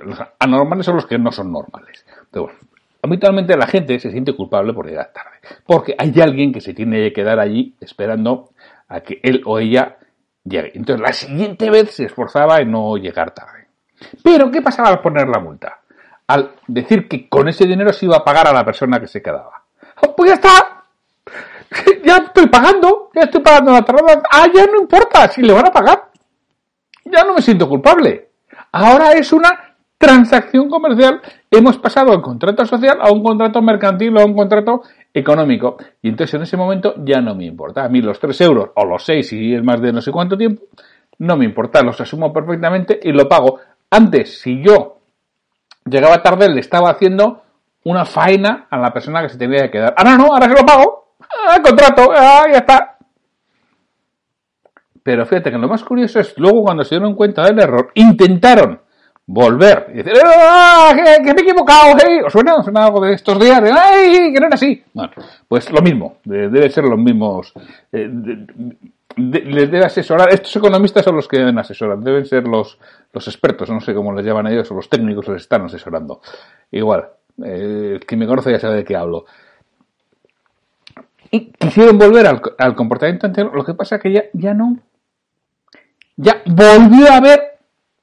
los 0.02 0.18
anormales 0.40 0.84
son 0.84 0.96
los 0.96 1.06
que 1.06 1.18
no 1.18 1.30
son 1.30 1.52
normales. 1.52 2.04
Pero 2.32 2.46
bueno, 2.46 2.58
habitualmente 3.00 3.56
la 3.56 3.68
gente 3.68 3.96
se 4.00 4.10
siente 4.10 4.34
culpable 4.34 4.72
por 4.72 4.88
llegar 4.88 5.12
tarde. 5.12 5.38
Porque 5.64 5.94
hay 5.96 6.12
alguien 6.20 6.52
que 6.52 6.60
se 6.60 6.74
tiene 6.74 7.00
que 7.04 7.12
quedar 7.12 7.38
allí 7.38 7.76
esperando 7.80 8.50
a 8.88 9.02
que 9.02 9.20
él 9.22 9.42
o 9.46 9.60
ella 9.60 9.98
Entonces 10.50 11.00
la 11.00 11.12
siguiente 11.12 11.70
vez 11.70 11.92
se 11.94 12.04
esforzaba 12.04 12.58
en 12.58 12.70
no 12.70 12.96
llegar 12.96 13.32
tarde. 13.32 13.66
Pero, 14.22 14.50
¿qué 14.50 14.62
pasaba 14.62 14.88
al 14.88 15.00
poner 15.00 15.28
la 15.28 15.40
multa? 15.40 15.80
Al 16.26 16.52
decir 16.66 17.08
que 17.08 17.28
con 17.28 17.48
ese 17.48 17.66
dinero 17.66 17.92
se 17.92 18.06
iba 18.06 18.16
a 18.16 18.24
pagar 18.24 18.48
a 18.48 18.52
la 18.52 18.64
persona 18.64 19.00
que 19.00 19.06
se 19.06 19.22
quedaba. 19.22 19.62
Oh, 20.02 20.14
pues 20.14 20.30
ya 20.30 20.34
está. 20.34 20.76
Ya 22.04 22.16
estoy 22.16 22.48
pagando, 22.48 23.10
ya 23.14 23.22
estoy 23.22 23.42
pagando 23.42 23.70
la 23.70 23.82
tardanza. 23.82 24.22
Ah, 24.32 24.46
ya 24.52 24.66
no 24.66 24.80
importa 24.80 25.28
si 25.28 25.40
le 25.40 25.52
van 25.52 25.66
a 25.66 25.70
pagar. 25.70 26.10
Ya 27.04 27.22
no 27.22 27.34
me 27.34 27.42
siento 27.42 27.68
culpable. 27.68 28.30
Ahora 28.72 29.12
es 29.12 29.32
una 29.32 29.76
transacción 29.96 30.68
comercial. 30.68 31.20
Hemos 31.48 31.78
pasado 31.78 32.10
del 32.10 32.22
contrato 32.22 32.64
social 32.66 32.98
a 33.00 33.12
un 33.12 33.22
contrato 33.22 33.62
mercantil 33.62 34.16
o 34.16 34.20
a 34.20 34.24
un 34.24 34.34
contrato 34.34 34.82
económico. 35.12 35.76
Y 36.02 36.08
entonces 36.08 36.34
en 36.34 36.42
ese 36.42 36.56
momento 36.56 36.94
ya 37.04 37.20
no 37.20 37.34
me 37.34 37.46
importa. 37.46 37.84
A 37.84 37.88
mí 37.88 38.00
los 38.00 38.18
3 38.18 38.40
euros 38.42 38.70
o 38.74 38.84
los 38.84 39.04
6 39.04 39.28
si 39.28 39.54
es 39.54 39.62
más 39.62 39.80
de 39.80 39.92
no 39.92 40.00
sé 40.00 40.10
cuánto 40.12 40.36
tiempo, 40.36 40.62
no 41.18 41.36
me 41.36 41.44
importa. 41.44 41.82
Los 41.82 42.00
asumo 42.00 42.32
perfectamente 42.32 42.98
y 43.02 43.12
lo 43.12 43.28
pago. 43.28 43.58
Antes, 43.90 44.40
si 44.40 44.62
yo 44.62 44.98
llegaba 45.84 46.22
tarde, 46.22 46.48
le 46.48 46.60
estaba 46.60 46.90
haciendo 46.90 47.42
una 47.84 48.04
faena 48.04 48.66
a 48.70 48.78
la 48.78 48.92
persona 48.92 49.22
que 49.22 49.30
se 49.30 49.38
tenía 49.38 49.62
que 49.64 49.70
quedar. 49.70 49.94
Ahora 49.96 50.16
no, 50.16 50.26
ahora 50.26 50.46
se 50.46 50.60
lo 50.60 50.66
pago. 50.66 51.14
Ah, 51.20 51.58
contrato, 51.62 52.10
ah, 52.14 52.44
ya 52.50 52.58
está. 52.58 52.96
Pero 55.02 55.24
fíjate 55.24 55.50
que 55.50 55.58
lo 55.58 55.68
más 55.68 55.82
curioso 55.82 56.20
es 56.20 56.34
luego 56.36 56.62
cuando 56.62 56.84
se 56.84 56.96
dieron 56.96 57.14
cuenta 57.14 57.42
del 57.44 57.58
error, 57.58 57.90
intentaron 57.94 58.80
volver 59.26 59.86
y 59.92 59.98
decir, 59.98 60.12
¡Ah, 60.24 60.92
que, 60.94 61.32
me 61.32 61.40
he 61.40 61.42
equivocado! 61.42 61.94
¿Os 62.26 62.32
suena? 62.32 62.62
suena 62.62 62.86
algo 62.86 63.00
de 63.04 63.14
estos 63.14 63.38
días? 63.38 63.62
¡Ay, 63.62 64.32
que 64.32 64.40
no 64.40 64.46
era 64.46 64.54
así! 64.54 64.82
Bueno, 64.92 65.12
pues 65.46 65.70
lo 65.70 65.80
mismo, 65.80 66.16
debe 66.24 66.68
ser 66.70 66.84
los 66.84 66.98
mismos. 66.98 67.52
Eh, 67.92 68.10
les 69.16 69.70
debe 69.70 69.84
asesorar, 69.84 70.32
estos 70.32 70.54
economistas 70.56 71.04
son 71.04 71.16
los 71.16 71.28
que 71.28 71.38
deben 71.38 71.58
asesorar, 71.58 71.98
deben 71.98 72.24
ser 72.26 72.46
los, 72.46 72.78
los 73.12 73.26
expertos, 73.28 73.68
no 73.70 73.80
sé 73.80 73.94
cómo 73.94 74.12
les 74.12 74.24
llaman 74.24 74.46
ellos, 74.46 74.70
o 74.70 74.74
los 74.74 74.88
técnicos 74.88 75.28
les 75.28 75.42
están 75.42 75.62
asesorando. 75.62 76.20
Igual, 76.70 77.08
eh, 77.44 78.00
el 78.08 78.18
me 78.18 78.26
conoce 78.26 78.52
ya 78.52 78.60
sabe 78.60 78.76
de 78.76 78.84
qué 78.84 78.96
hablo. 78.96 79.26
Y 81.30 81.52
quisieron 81.52 81.98
volver 81.98 82.26
al, 82.26 82.40
al 82.58 82.74
comportamiento 82.74 83.26
anterior, 83.26 83.54
lo 83.54 83.64
que 83.64 83.74
pasa 83.74 83.98
que 83.98 84.12
ya, 84.12 84.24
ya 84.32 84.54
no. 84.54 84.78
Ya 86.16 86.42
volvió 86.46 87.08
a 87.10 87.16
haber 87.16 87.49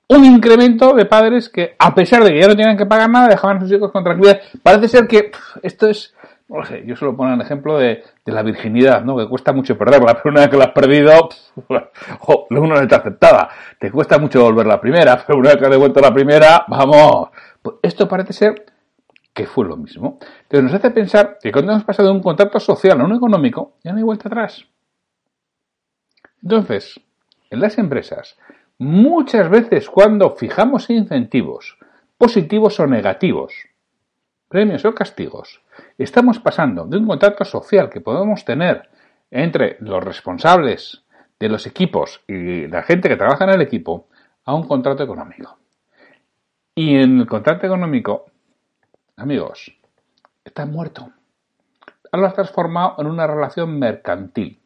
un 0.09 0.23
incremento 0.23 0.93
de 0.93 1.05
padres 1.05 1.49
que, 1.49 1.75
a 1.77 1.93
pesar 1.93 2.23
de 2.23 2.31
que 2.31 2.39
ya 2.39 2.47
no 2.47 2.55
tenían 2.55 2.77
que 2.77 2.85
pagar 2.85 3.09
nada, 3.09 3.27
dejaban 3.27 3.57
a 3.57 3.61
sus 3.61 3.71
hijos 3.71 3.91
con 3.91 4.03
tranquilidad. 4.03 4.39
Parece 4.63 4.87
ser 4.87 5.07
que 5.07 5.31
esto 5.61 5.87
es, 5.87 6.15
no 6.47 6.63
sé, 6.63 6.83
yo 6.85 6.95
solo 6.95 7.15
pongo 7.15 7.33
el 7.33 7.41
ejemplo 7.41 7.77
de, 7.77 8.03
la 8.25 8.41
virginidad, 8.41 9.03
¿no? 9.03 9.17
Que 9.17 9.27
cuesta 9.27 9.51
mucho 9.51 9.77
perderla, 9.77 10.15
pero 10.15 10.31
una 10.31 10.41
vez 10.41 10.49
que 10.49 10.57
la 10.57 10.65
has 10.65 10.71
perdido, 10.71 11.11
oh, 12.27 12.47
uno 12.49 12.75
no 12.75 12.87
te 12.87 12.95
aceptada. 12.95 13.49
Te 13.79 13.91
cuesta 13.91 14.17
mucho 14.17 14.41
volver 14.41 14.65
la 14.65 14.79
primera, 14.79 15.21
pero 15.27 15.39
una 15.39 15.49
vez 15.49 15.57
que 15.57 15.65
has 15.65 15.71
devuelto 15.71 15.99
la 15.99 16.13
primera, 16.13 16.63
vamos. 16.67 17.29
Pues 17.61 17.77
esto 17.81 18.07
parece 18.07 18.33
ser 18.33 18.65
que 19.33 19.45
fue 19.45 19.65
lo 19.65 19.75
mismo. 19.75 20.19
Pero 20.47 20.63
nos 20.63 20.73
hace 20.73 20.89
pensar 20.91 21.37
que 21.41 21.51
cuando 21.51 21.73
hemos 21.73 21.83
pasado 21.83 22.09
de 22.09 22.15
un 22.15 22.23
contrato 22.23 22.59
social 22.59 22.99
a 22.99 23.03
un 23.03 23.13
económico, 23.13 23.73
ya 23.83 23.91
no 23.91 23.97
hay 23.97 24.03
vuelta 24.03 24.29
atrás. 24.29 24.65
Entonces, 26.41 26.99
en 27.49 27.59
las 27.59 27.77
empresas, 27.77 28.37
Muchas 28.79 29.49
veces 29.49 29.89
cuando 29.89 30.35
fijamos 30.35 30.91
incentivos, 30.91 31.79
positivos 32.15 32.79
o 32.79 32.85
negativos, 32.85 33.53
premios 34.47 34.85
o 34.85 34.93
castigos, 34.93 35.61
estamos 35.97 36.37
pasando 36.39 36.85
de 36.85 36.97
un 36.97 37.07
contrato 37.07 37.43
social 37.43 37.89
que 37.89 38.01
podemos 38.01 38.45
tener 38.45 38.87
entre 39.31 39.77
los 39.79 40.03
responsables 40.03 41.03
de 41.39 41.49
los 41.49 41.65
equipos 41.65 42.21
y 42.27 42.67
la 42.67 42.83
gente 42.83 43.09
que 43.09 43.15
trabaja 43.15 43.45
en 43.45 43.51
el 43.51 43.61
equipo 43.61 44.09
a 44.45 44.53
un 44.53 44.67
contrato 44.67 45.03
económico. 45.03 45.57
Y 46.75 46.97
en 46.97 47.21
el 47.21 47.25
contrato 47.25 47.65
económico, 47.65 48.27
amigos, 49.15 49.75
está 50.45 50.67
muerto. 50.67 51.11
Lo 52.11 52.27
has 52.27 52.35
transformado 52.35 52.95
en 52.99 53.07
una 53.07 53.25
relación 53.25 53.79
mercantil 53.79 54.61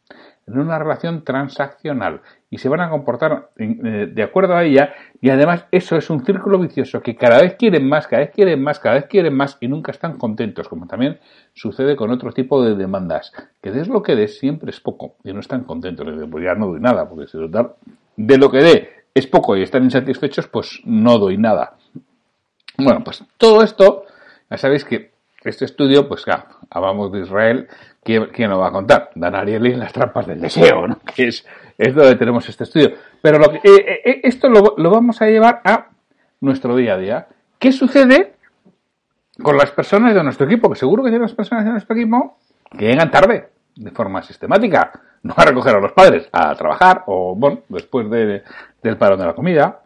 en 0.47 0.59
una 0.59 0.79
relación 0.79 1.23
transaccional 1.23 2.21
y 2.51 2.57
se 2.57 2.67
van 2.67 2.81
a 2.81 2.89
comportar 2.89 3.49
eh, 3.57 4.09
de 4.13 4.23
acuerdo 4.23 4.55
a 4.55 4.63
ella 4.65 4.93
y 5.21 5.29
además 5.29 5.65
eso 5.71 5.95
es 5.95 6.09
un 6.09 6.25
círculo 6.25 6.59
vicioso 6.59 7.01
que 7.01 7.15
cada 7.15 7.41
vez 7.41 7.55
quieren 7.55 7.87
más, 7.87 8.07
cada 8.07 8.23
vez 8.23 8.31
quieren 8.31 8.61
más, 8.61 8.77
cada 8.77 8.95
vez 8.95 9.05
quieren 9.05 9.33
más 9.33 9.57
y 9.61 9.69
nunca 9.69 9.91
están 9.91 10.17
contentos, 10.17 10.67
como 10.67 10.85
también 10.85 11.17
sucede 11.53 11.95
con 11.95 12.11
otro 12.11 12.33
tipo 12.33 12.61
de 12.61 12.75
demandas, 12.75 13.31
que 13.61 13.71
des 13.71 13.87
lo 13.87 14.03
que 14.03 14.15
des 14.15 14.37
siempre 14.37 14.69
es 14.69 14.81
poco 14.81 15.15
y 15.23 15.31
no 15.31 15.39
están 15.39 15.63
contentos, 15.63 16.05
pues 16.29 16.43
ya 16.43 16.53
no 16.53 16.67
doy 16.67 16.81
nada, 16.81 17.07
porque 17.07 17.27
si 17.27 17.37
de 18.17 18.37
lo 18.37 18.51
que 18.51 18.57
dé 18.57 18.89
es 19.13 19.27
poco 19.27 19.55
y 19.55 19.63
están 19.63 19.85
insatisfechos, 19.85 20.47
pues 20.47 20.81
no 20.83 21.17
doy 21.17 21.37
nada. 21.37 21.77
Bueno, 22.77 23.01
pues 23.03 23.23
todo 23.37 23.63
esto, 23.63 24.03
ya 24.49 24.57
sabéis 24.57 24.83
que 24.83 25.11
este 25.49 25.65
estudio, 25.65 26.07
pues 26.07 26.23
claro, 26.23 26.43
hablamos 26.69 27.11
de 27.11 27.21
Israel, 27.21 27.67
¿quién, 28.03 28.49
lo 28.49 28.59
va 28.59 28.67
a 28.67 28.71
contar? 28.71 29.09
Dan 29.15 29.35
Ariely 29.35 29.73
en 29.73 29.79
las 29.79 29.93
trampas 29.93 30.27
del 30.27 30.39
deseo, 30.39 30.87
¿no? 30.87 30.99
Que 31.15 31.27
es, 31.27 31.45
donde 31.77 32.15
tenemos 32.15 32.47
este 32.47 32.63
estudio. 32.63 32.91
Pero 33.21 33.39
lo 33.39 33.49
que, 33.49 33.57
eh, 33.57 33.61
eh, 33.63 34.01
eh, 34.05 34.21
esto 34.23 34.49
lo, 34.49 34.91
vamos 34.91 35.21
a 35.21 35.25
llevar 35.27 35.61
a 35.63 35.87
nuestro 36.41 36.75
día 36.75 36.93
a 36.93 36.97
día. 36.97 37.27
¿Qué 37.57 37.71
sucede 37.71 38.33
con 39.41 39.57
las 39.57 39.71
personas 39.71 40.13
de 40.13 40.23
nuestro 40.23 40.45
equipo? 40.45 40.69
Que 40.69 40.75
seguro 40.75 41.03
que 41.03 41.09
hay 41.09 41.19
las 41.19 41.33
personas 41.33 41.65
de 41.65 41.71
nuestro 41.71 41.95
equipo 41.95 42.37
que 42.77 42.85
llegan 42.85 43.09
tarde, 43.09 43.49
de 43.75 43.91
forma 43.91 44.21
sistemática. 44.21 44.91
No 45.23 45.33
a 45.37 45.45
recoger 45.45 45.75
a 45.75 45.79
los 45.79 45.91
padres, 45.91 46.27
a 46.31 46.55
trabajar, 46.55 47.03
o 47.07 47.35
bueno, 47.35 47.61
después 47.69 48.09
de, 48.09 48.43
del 48.81 48.97
parón 48.97 49.19
de 49.19 49.25
la 49.25 49.33
comida, 49.33 49.81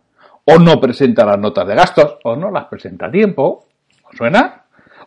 o 0.46 0.60
no 0.60 0.80
presenta 0.80 1.26
las 1.26 1.40
notas 1.40 1.68
de 1.68 1.76
gastos, 1.76 2.18
o 2.24 2.36
no 2.36 2.52
las 2.52 2.66
presenta 2.66 3.08
a 3.08 3.12
tiempo. 3.12 3.66
¿Os 4.04 4.16
suena? 4.18 4.65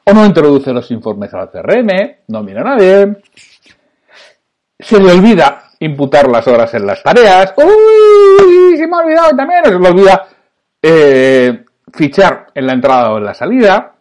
O 0.08 0.14
no 0.14 0.24
introduce 0.24 0.72
los 0.72 0.90
informes 0.90 1.32
al 1.34 1.50
CRM, 1.50 1.88
no 2.28 2.42
mira 2.42 2.62
a 2.62 2.64
nadie, 2.64 3.16
se 4.78 4.98
le 4.98 5.12
olvida 5.12 5.64
imputar 5.80 6.28
las 6.28 6.46
horas 6.48 6.72
en 6.74 6.86
las 6.86 7.02
tareas, 7.02 7.52
uy, 7.56 8.76
se 8.76 8.86
me 8.86 8.96
ha 8.96 9.00
olvidado 9.00 9.36
también, 9.36 9.64
se 9.64 9.78
le 9.78 9.88
olvida 9.88 10.26
eh, 10.80 11.64
fichar 11.92 12.46
en 12.54 12.66
la 12.66 12.72
entrada 12.72 13.12
o 13.12 13.18
en 13.18 13.24
la 13.24 13.34
salida, 13.34 13.94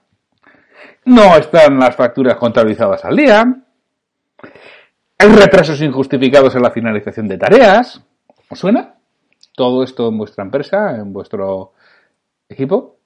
no 1.06 1.36
están 1.36 1.78
las 1.78 1.96
facturas 1.96 2.38
contabilizadas 2.38 3.04
al 3.04 3.16
día, 3.16 3.46
hay 5.20 5.30
retrasos 5.30 5.82
injustificados 5.82 6.56
en 6.56 6.62
la 6.62 6.72
finalización 6.72 7.28
de 7.28 7.38
tareas, 7.38 8.02
¿os 8.50 8.60
suena? 8.60 8.96
Todo 9.56 9.84
esto 9.84 10.08
en 10.08 10.18
vuestra 10.18 10.44
empresa, 10.44 10.96
en 10.96 11.12
vuestro 11.12 11.74
equipo. 12.48 12.97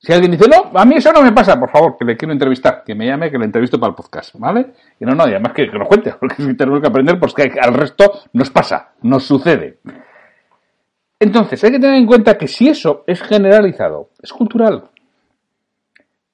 Si 0.00 0.12
alguien 0.12 0.30
dice, 0.30 0.48
no, 0.48 0.78
a 0.78 0.84
mí 0.84 0.94
eso 0.94 1.12
no 1.12 1.22
me 1.22 1.32
pasa, 1.32 1.58
por 1.58 1.70
favor, 1.70 1.96
que 1.98 2.04
le 2.04 2.16
quiero 2.16 2.32
entrevistar, 2.32 2.84
que 2.84 2.94
me 2.94 3.06
llame, 3.06 3.32
que 3.32 3.38
le 3.38 3.46
entrevisto 3.46 3.80
para 3.80 3.90
el 3.90 3.96
podcast, 3.96 4.34
¿vale? 4.36 4.72
Y 5.00 5.04
no, 5.04 5.12
no, 5.14 5.26
y 5.26 5.32
además 5.32 5.52
que, 5.52 5.66
nos 5.66 5.88
cuente, 5.88 6.14
porque 6.20 6.36
si 6.36 6.54
tenemos 6.54 6.80
que 6.80 6.86
aprender, 6.86 7.18
pues 7.18 7.34
que 7.34 7.50
al 7.60 7.74
resto 7.74 8.20
nos 8.32 8.48
pasa, 8.50 8.92
nos 9.02 9.24
sucede. 9.24 9.80
Entonces, 11.18 11.62
hay 11.64 11.72
que 11.72 11.80
tener 11.80 11.96
en 11.96 12.06
cuenta 12.06 12.38
que 12.38 12.46
si 12.46 12.68
eso 12.68 13.02
es 13.08 13.20
generalizado, 13.22 14.10
es 14.22 14.32
cultural. 14.32 14.84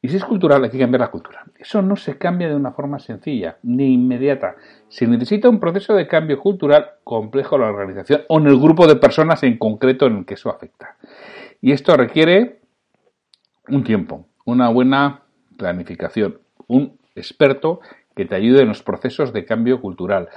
Y 0.02 0.09
si 0.09 0.18
es 0.18 0.25
cultural, 0.26 0.62
hay 0.62 0.68
que 0.68 0.78
cambiar 0.78 1.00
la 1.00 1.11
cultura. 1.11 1.42
Eso 1.59 1.80
no 1.80 1.97
se 1.97 2.18
cambia 2.18 2.50
de 2.50 2.54
una 2.54 2.73
forma 2.73 2.99
sencilla 2.99 3.56
ni 3.62 3.94
inmediata. 3.94 4.56
Se 4.88 5.06
necesita 5.06 5.49
un 5.49 5.59
proceso 5.59 5.94
de 5.94 6.06
cambio 6.06 6.38
cultural 6.38 6.87
complejo 7.02 7.56
en 7.56 7.62
la 7.62 7.68
organización 7.68 8.21
o 8.28 8.38
en 8.38 8.49
el 8.49 8.61
grupo 8.61 8.87
de 8.87 8.97
personas 8.97 9.42
en 9.42 9.56
concreto 9.56 10.04
en 10.04 10.18
el 10.18 10.26
que 10.26 10.35
eso 10.35 10.50
afecta. 10.50 10.97
Y 11.62 11.73
esto 11.73 11.97
requiere 11.97 12.63
un 13.68 13.85
tiempo, 13.85 14.26
una 14.44 14.68
buena 14.68 15.23
planificación, 15.56 16.38
un 16.66 16.99
experto 17.14 17.80
que 18.14 18.25
te 18.25 18.37
ayude 18.37 18.62
en 18.62 18.68
los 18.68 18.83
procesos 18.83 19.33
de 19.33 19.44
cambio 19.44 19.80
cultural, 19.80 20.28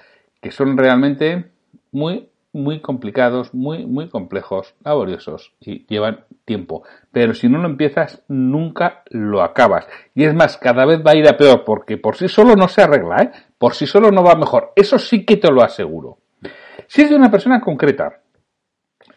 que 0.42 0.52
son 0.52 0.78
realmente 0.78 1.52
muy, 1.92 2.30
muy 2.54 2.82
complicados, 2.82 3.54
muy, 3.54 3.86
muy 3.86 4.10
complejos, 4.10 4.76
laboriosos 4.84 5.54
y 5.60 5.86
llevan 5.88 6.26
tiempo. 6.46 6.84
Pero 7.12 7.34
si 7.34 7.50
no 7.50 7.60
lo 7.60 7.68
empiezas, 7.68 8.24
nunca 8.28 9.04
lo 9.10 9.44
acabas. 9.44 9.88
Y 10.16 10.24
es 10.24 10.34
más, 10.34 10.58
cada 10.58 10.86
vez 10.86 11.02
va 11.06 11.12
a 11.12 11.16
ir 11.16 11.28
a 11.28 11.38
peor, 11.38 11.64
porque 11.66 11.98
por 11.98 12.16
sí 12.16 12.28
solo 12.28 12.56
no 12.56 12.68
se 12.68 12.82
arregla, 12.82 13.18
¿eh? 13.24 13.32
Por 13.58 13.74
sí 13.74 13.86
solo 13.86 14.12
no 14.12 14.24
va 14.24 14.36
mejor. 14.36 14.72
Eso 14.76 14.98
sí 14.98 15.26
que 15.26 15.38
te 15.38 15.52
lo 15.52 15.62
aseguro. 15.62 16.18
Si 16.88 17.02
es 17.02 17.10
de 17.10 17.16
una 17.16 17.30
persona 17.30 17.60
concreta, 17.60 18.22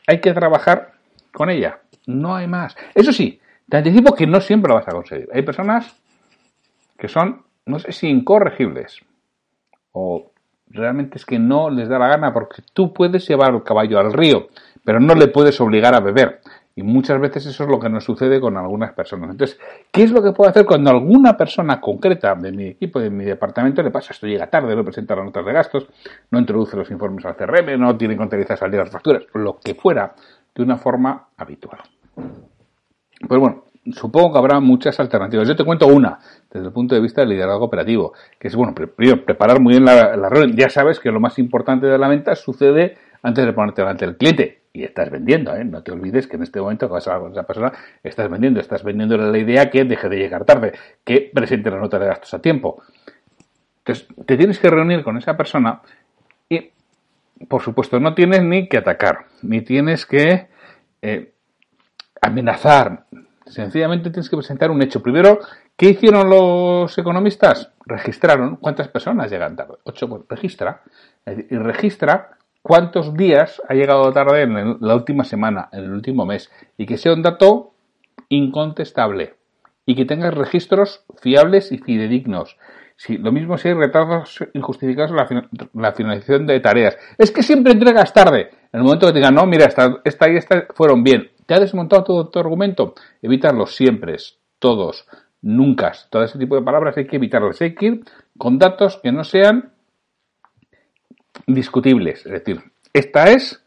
hay 0.06 0.20
que 0.20 0.32
trabajar 0.32 0.92
con 1.32 1.50
ella. 1.50 1.80
No 2.06 2.34
hay 2.34 2.48
más. 2.48 2.76
Eso 2.94 3.12
sí, 3.12 3.39
te 3.70 3.76
anticipo 3.76 4.14
que 4.14 4.26
no 4.26 4.40
siempre 4.40 4.68
lo 4.68 4.74
vas 4.74 4.88
a 4.88 4.92
conseguir. 4.92 5.28
Hay 5.32 5.42
personas 5.42 5.96
que 6.98 7.08
son, 7.08 7.42
no 7.66 7.78
sé 7.78 7.92
si 7.92 8.08
incorregibles 8.08 9.00
o 9.92 10.32
realmente 10.68 11.18
es 11.18 11.24
que 11.24 11.38
no 11.38 11.70
les 11.70 11.88
da 11.88 11.98
la 11.98 12.08
gana 12.08 12.32
porque 12.32 12.62
tú 12.72 12.92
puedes 12.92 13.26
llevar 13.28 13.54
el 13.54 13.62
caballo 13.62 13.98
al 13.98 14.12
río, 14.12 14.48
pero 14.84 14.98
no 14.98 15.14
le 15.14 15.28
puedes 15.28 15.60
obligar 15.60 15.94
a 15.94 16.00
beber. 16.00 16.40
Y 16.74 16.82
muchas 16.82 17.20
veces 17.20 17.46
eso 17.46 17.64
es 17.64 17.70
lo 17.70 17.78
que 17.78 17.88
nos 17.88 18.04
sucede 18.04 18.40
con 18.40 18.56
algunas 18.56 18.92
personas. 18.92 19.30
Entonces, 19.30 19.58
¿qué 19.92 20.02
es 20.02 20.10
lo 20.10 20.22
que 20.22 20.32
puedo 20.32 20.50
hacer 20.50 20.64
cuando 20.64 20.90
alguna 20.90 21.36
persona 21.36 21.80
concreta 21.80 22.34
de 22.34 22.52
mi 22.52 22.66
equipo, 22.68 23.00
de 23.00 23.10
mi 23.10 23.24
departamento, 23.24 23.82
le 23.82 23.90
pasa 23.90 24.12
esto 24.12 24.26
llega 24.26 24.48
tarde, 24.48 24.74
no 24.74 24.84
presenta 24.84 25.14
las 25.14 25.26
notas 25.26 25.44
de 25.44 25.52
gastos, 25.52 25.88
no 26.30 26.38
introduce 26.38 26.76
los 26.76 26.90
informes 26.90 27.24
al 27.24 27.36
CRM, 27.36 27.78
no 27.78 27.96
tiene 27.96 28.16
contabilizadas 28.16 28.62
al 28.62 28.70
día 28.70 28.80
las 28.80 28.90
facturas, 28.90 29.24
lo 29.34 29.58
que 29.58 29.74
fuera, 29.74 30.14
de 30.54 30.62
una 30.62 30.76
forma 30.76 31.28
habitual? 31.36 31.80
Pues 33.26 33.38
bueno, 33.38 33.64
supongo 33.92 34.32
que 34.32 34.38
habrá 34.38 34.60
muchas 34.60 34.98
alternativas. 35.00 35.46
Yo 35.46 35.56
te 35.56 35.64
cuento 35.64 35.86
una, 35.86 36.18
desde 36.50 36.66
el 36.66 36.72
punto 36.72 36.94
de 36.94 37.00
vista 37.00 37.20
del 37.20 37.30
liderazgo 37.30 37.64
operativo, 37.64 38.12
que 38.38 38.48
es, 38.48 38.56
bueno, 38.56 38.74
primero, 38.74 39.24
preparar 39.24 39.60
muy 39.60 39.74
bien 39.74 39.84
la, 39.84 40.28
reunión. 40.28 40.56
Ya 40.56 40.70
sabes 40.70 40.98
que 41.00 41.10
lo 41.10 41.20
más 41.20 41.38
importante 41.38 41.86
de 41.86 41.98
la 41.98 42.08
venta 42.08 42.34
sucede 42.34 42.96
antes 43.22 43.44
de 43.44 43.52
ponerte 43.52 43.82
delante 43.82 44.06
del 44.06 44.16
cliente 44.16 44.60
y 44.72 44.84
estás 44.84 45.10
vendiendo, 45.10 45.54
¿eh? 45.54 45.64
No 45.64 45.82
te 45.82 45.92
olvides 45.92 46.26
que 46.26 46.36
en 46.36 46.44
este 46.44 46.60
momento 46.60 46.86
que 46.86 46.92
vas 46.94 47.08
a 47.08 47.20
esa 47.30 47.42
persona 47.42 47.72
estás 48.02 48.30
vendiendo, 48.30 48.60
estás 48.60 48.84
vendiendo 48.84 49.16
la 49.16 49.36
idea 49.36 49.68
que 49.68 49.84
deje 49.84 50.08
de 50.08 50.16
llegar 50.16 50.44
tarde, 50.44 50.72
que 51.04 51.30
presente 51.34 51.70
la 51.70 51.78
nota 51.78 51.98
de 51.98 52.06
gastos 52.06 52.32
a 52.34 52.40
tiempo. 52.40 52.82
Entonces, 53.78 54.06
te 54.26 54.36
tienes 54.36 54.58
que 54.58 54.70
reunir 54.70 55.02
con 55.02 55.18
esa 55.18 55.36
persona 55.36 55.80
y, 56.48 56.70
por 57.48 57.62
supuesto, 57.62 57.98
no 57.98 58.14
tienes 58.14 58.42
ni 58.42 58.68
que 58.68 58.78
atacar, 58.78 59.26
ni 59.42 59.60
tienes 59.62 60.06
que 60.06 60.46
eh, 61.02 61.32
amenazar. 62.20 63.06
Sencillamente 63.46 64.10
tienes 64.10 64.30
que 64.30 64.36
presentar 64.36 64.70
un 64.70 64.82
hecho. 64.82 65.02
Primero, 65.02 65.40
¿qué 65.76 65.90
hicieron 65.90 66.30
los 66.30 66.96
economistas? 66.96 67.72
Registraron 67.84 68.56
cuántas 68.56 68.88
personas 68.88 69.30
llegan 69.30 69.56
tarde. 69.56 69.74
Ocho, 69.84 70.08
pues 70.08 70.22
registra. 70.28 70.82
Y 71.26 71.56
registra 71.56 72.38
cuántos 72.62 73.14
días 73.14 73.60
ha 73.68 73.74
llegado 73.74 74.12
tarde 74.12 74.42
en 74.42 74.76
la 74.80 74.94
última 74.94 75.24
semana, 75.24 75.68
en 75.72 75.84
el 75.84 75.92
último 75.92 76.26
mes, 76.26 76.50
y 76.76 76.86
que 76.86 76.96
sea 76.96 77.12
un 77.12 77.22
dato 77.22 77.72
incontestable 78.28 79.34
y 79.86 79.94
que 79.94 80.04
tengas 80.04 80.34
registros 80.34 81.04
fiables 81.20 81.72
y 81.72 81.78
fidedignos. 81.78 82.56
Si, 82.96 83.16
lo 83.16 83.32
mismo 83.32 83.56
si 83.56 83.68
hay 83.68 83.74
retrasos 83.74 84.46
injustificados 84.52 85.10
en 85.30 85.48
la, 85.72 85.92
finalización 85.92 86.46
de 86.46 86.60
tareas. 86.60 86.96
Es 87.16 87.30
que 87.30 87.42
siempre 87.42 87.72
entregas 87.72 88.12
tarde. 88.12 88.50
En 88.72 88.80
el 88.80 88.82
momento 88.82 89.06
que 89.06 89.14
te 89.14 89.18
digan, 89.18 89.34
no, 89.34 89.46
mira, 89.46 89.64
esta, 89.64 90.00
esta 90.04 90.30
y 90.30 90.36
esta 90.36 90.66
fueron 90.74 91.02
bien. 91.02 91.29
¿Te 91.50 91.56
ha 91.56 91.58
desmontado 91.58 92.04
todo 92.04 92.28
tu 92.28 92.38
argumento? 92.38 92.94
Evítalos 93.20 93.74
siempre, 93.74 94.14
todos, 94.60 95.08
nunca. 95.42 95.90
Todo 96.08 96.22
ese 96.22 96.38
tipo 96.38 96.54
de 96.54 96.62
palabras 96.62 96.96
hay 96.96 97.08
que 97.08 97.16
evitarlas. 97.16 97.60
Hay 97.60 97.74
que 97.74 97.86
ir 97.86 98.04
con 98.38 98.56
datos 98.56 99.00
que 99.02 99.10
no 99.10 99.24
sean 99.24 99.72
discutibles. 101.48 102.24
Es 102.24 102.30
decir, 102.30 102.62
esta 102.92 103.32
es, 103.32 103.60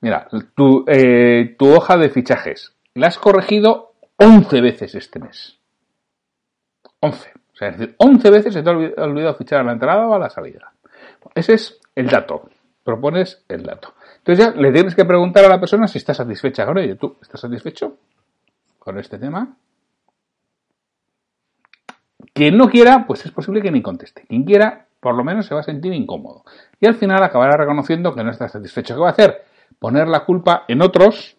mira, 0.00 0.28
tu, 0.54 0.84
eh, 0.86 1.56
hoja 1.58 1.96
de 1.96 2.08
fichajes. 2.08 2.76
La 2.94 3.08
has 3.08 3.18
corregido 3.18 3.94
11 4.18 4.60
veces 4.60 4.94
este 4.94 5.18
mes. 5.18 5.58
11. 7.00 7.32
O 7.52 7.56
sea, 7.56 7.68
es 7.70 7.78
decir, 7.78 7.96
11 7.98 8.30
veces 8.30 8.54
se 8.54 8.62
te 8.62 8.70
ha 8.70 8.74
olvidado 9.02 9.34
fichar 9.34 9.62
a 9.62 9.64
la 9.64 9.72
entrada 9.72 10.06
o 10.06 10.14
a 10.14 10.20
la 10.20 10.30
salida. 10.30 10.72
Ese 11.34 11.54
es 11.54 11.80
el 11.96 12.06
dato. 12.06 12.48
Propones 12.84 13.44
el 13.48 13.64
dato. 13.64 13.92
Entonces 14.18 14.46
ya 14.46 14.50
le 14.52 14.72
tienes 14.72 14.94
que 14.94 15.04
preguntar 15.04 15.44
a 15.44 15.48
la 15.48 15.60
persona 15.60 15.88
si 15.88 15.98
está 15.98 16.14
satisfecha 16.14 16.66
con 16.66 16.78
ello. 16.78 16.96
¿Tú 16.96 17.16
estás 17.20 17.40
satisfecho 17.40 17.96
con 18.78 18.98
este 18.98 19.18
tema? 19.18 19.56
Quien 22.32 22.56
no 22.56 22.68
quiera, 22.68 23.04
pues 23.06 23.24
es 23.24 23.32
posible 23.32 23.62
que 23.62 23.70
ni 23.70 23.82
conteste. 23.82 24.24
Quien 24.28 24.44
quiera, 24.44 24.86
por 25.00 25.14
lo 25.14 25.24
menos 25.24 25.46
se 25.46 25.54
va 25.54 25.60
a 25.60 25.64
sentir 25.64 25.92
incómodo. 25.92 26.44
Y 26.80 26.86
al 26.86 26.94
final 26.94 27.22
acabará 27.22 27.56
reconociendo 27.56 28.14
que 28.14 28.22
no 28.22 28.30
está 28.30 28.48
satisfecho. 28.48 28.94
¿Qué 28.94 29.00
va 29.00 29.08
a 29.08 29.12
hacer? 29.12 29.44
Poner 29.78 30.08
la 30.08 30.24
culpa 30.24 30.64
en 30.68 30.82
otros, 30.82 31.36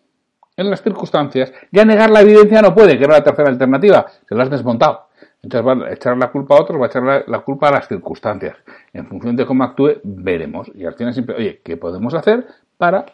en 0.56 0.70
las 0.70 0.82
circunstancias. 0.82 1.54
Ya 1.72 1.86
negar 1.86 2.10
la 2.10 2.22
evidencia 2.22 2.62
no 2.62 2.74
puede, 2.74 2.98
que 2.98 3.04
era 3.04 3.13
la 3.13 3.24
tercera 3.24 3.50
alternativa. 3.50 4.06
Se 4.28 4.36
lo 4.36 4.42
has 4.42 4.50
desmontado. 4.50 5.09
Entonces 5.41 5.67
va 5.67 5.88
a 5.88 5.93
echar 5.93 6.17
la 6.17 6.32
culpa 6.32 6.56
a 6.56 6.62
otros, 6.62 6.80
va 6.80 6.86
a 6.86 6.88
echar 6.88 7.04
la, 7.28 7.39
culpa 7.39 7.69
a 7.69 7.71
las 7.71 7.88
circunstancias. 7.88 8.58
En 8.93 9.08
función 9.08 9.36
de 9.36 9.45
cómo 9.45 9.63
actúe, 9.63 10.02
veremos. 10.04 10.69
Y 10.75 10.86
al 10.86 10.95
final 10.95 11.13
siempre, 11.13 11.36
oye, 11.36 11.62
¿qué 11.63 11.78
podemos 11.78 12.13
hacer 12.13 12.45
para 12.78 13.06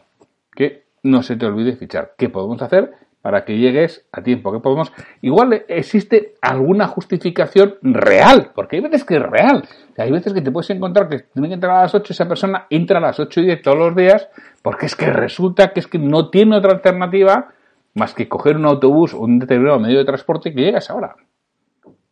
que 0.56 0.86
no 1.04 1.22
se 1.22 1.36
te 1.36 1.46
olvide 1.46 1.76
fichar? 1.76 2.14
¿Qué 2.18 2.30
podemos 2.30 2.62
hacer 2.62 2.94
para 3.26 3.44
que 3.44 3.58
llegues 3.58 4.06
a 4.12 4.22
tiempo. 4.22 4.52
Que 4.52 4.60
podemos, 4.60 4.94
igual 5.24 5.66
existe 5.68 6.36
alguna 6.44 6.86
justificación 6.86 7.78
real, 7.82 8.52
porque 8.54 8.76
hay 8.76 8.84
veces 8.84 9.04
que 9.04 9.16
es 9.16 9.24
real. 9.24 9.64
hay 9.98 10.12
veces 10.12 10.32
que 10.32 10.42
te 10.42 10.52
puedes 10.52 10.70
encontrar 10.70 11.10
que 11.10 11.22
tiene 11.34 11.48
que 11.48 11.56
entrar 11.56 11.76
a 11.76 11.82
las 11.82 11.96
8 11.96 12.14
esa 12.14 12.28
persona 12.28 12.68
entra 12.70 13.00
a 13.00 13.02
las 13.02 13.20
8 13.20 13.42
y 13.42 13.46
10 13.46 13.64
todos 13.64 13.80
los 13.80 13.96
días, 13.96 14.30
porque 14.62 14.86
es 14.86 14.96
que 14.96 15.12
resulta 15.12 15.74
que 15.74 15.80
es 15.80 15.88
que 15.88 15.98
no 15.98 16.30
tiene 16.30 16.56
otra 16.56 16.74
alternativa 16.74 17.48
más 17.96 18.14
que 18.14 18.30
coger 18.30 18.58
un 18.58 18.68
autobús 18.68 19.16
o 19.16 19.22
un 19.22 19.40
determinado 19.40 19.80
medio 19.80 19.98
de 19.98 20.06
transporte 20.06 20.54
que 20.54 20.62
llega 20.62 20.76
a 20.76 20.82
esa 20.82 20.94
hora. 20.94 21.16
Y 21.16 21.35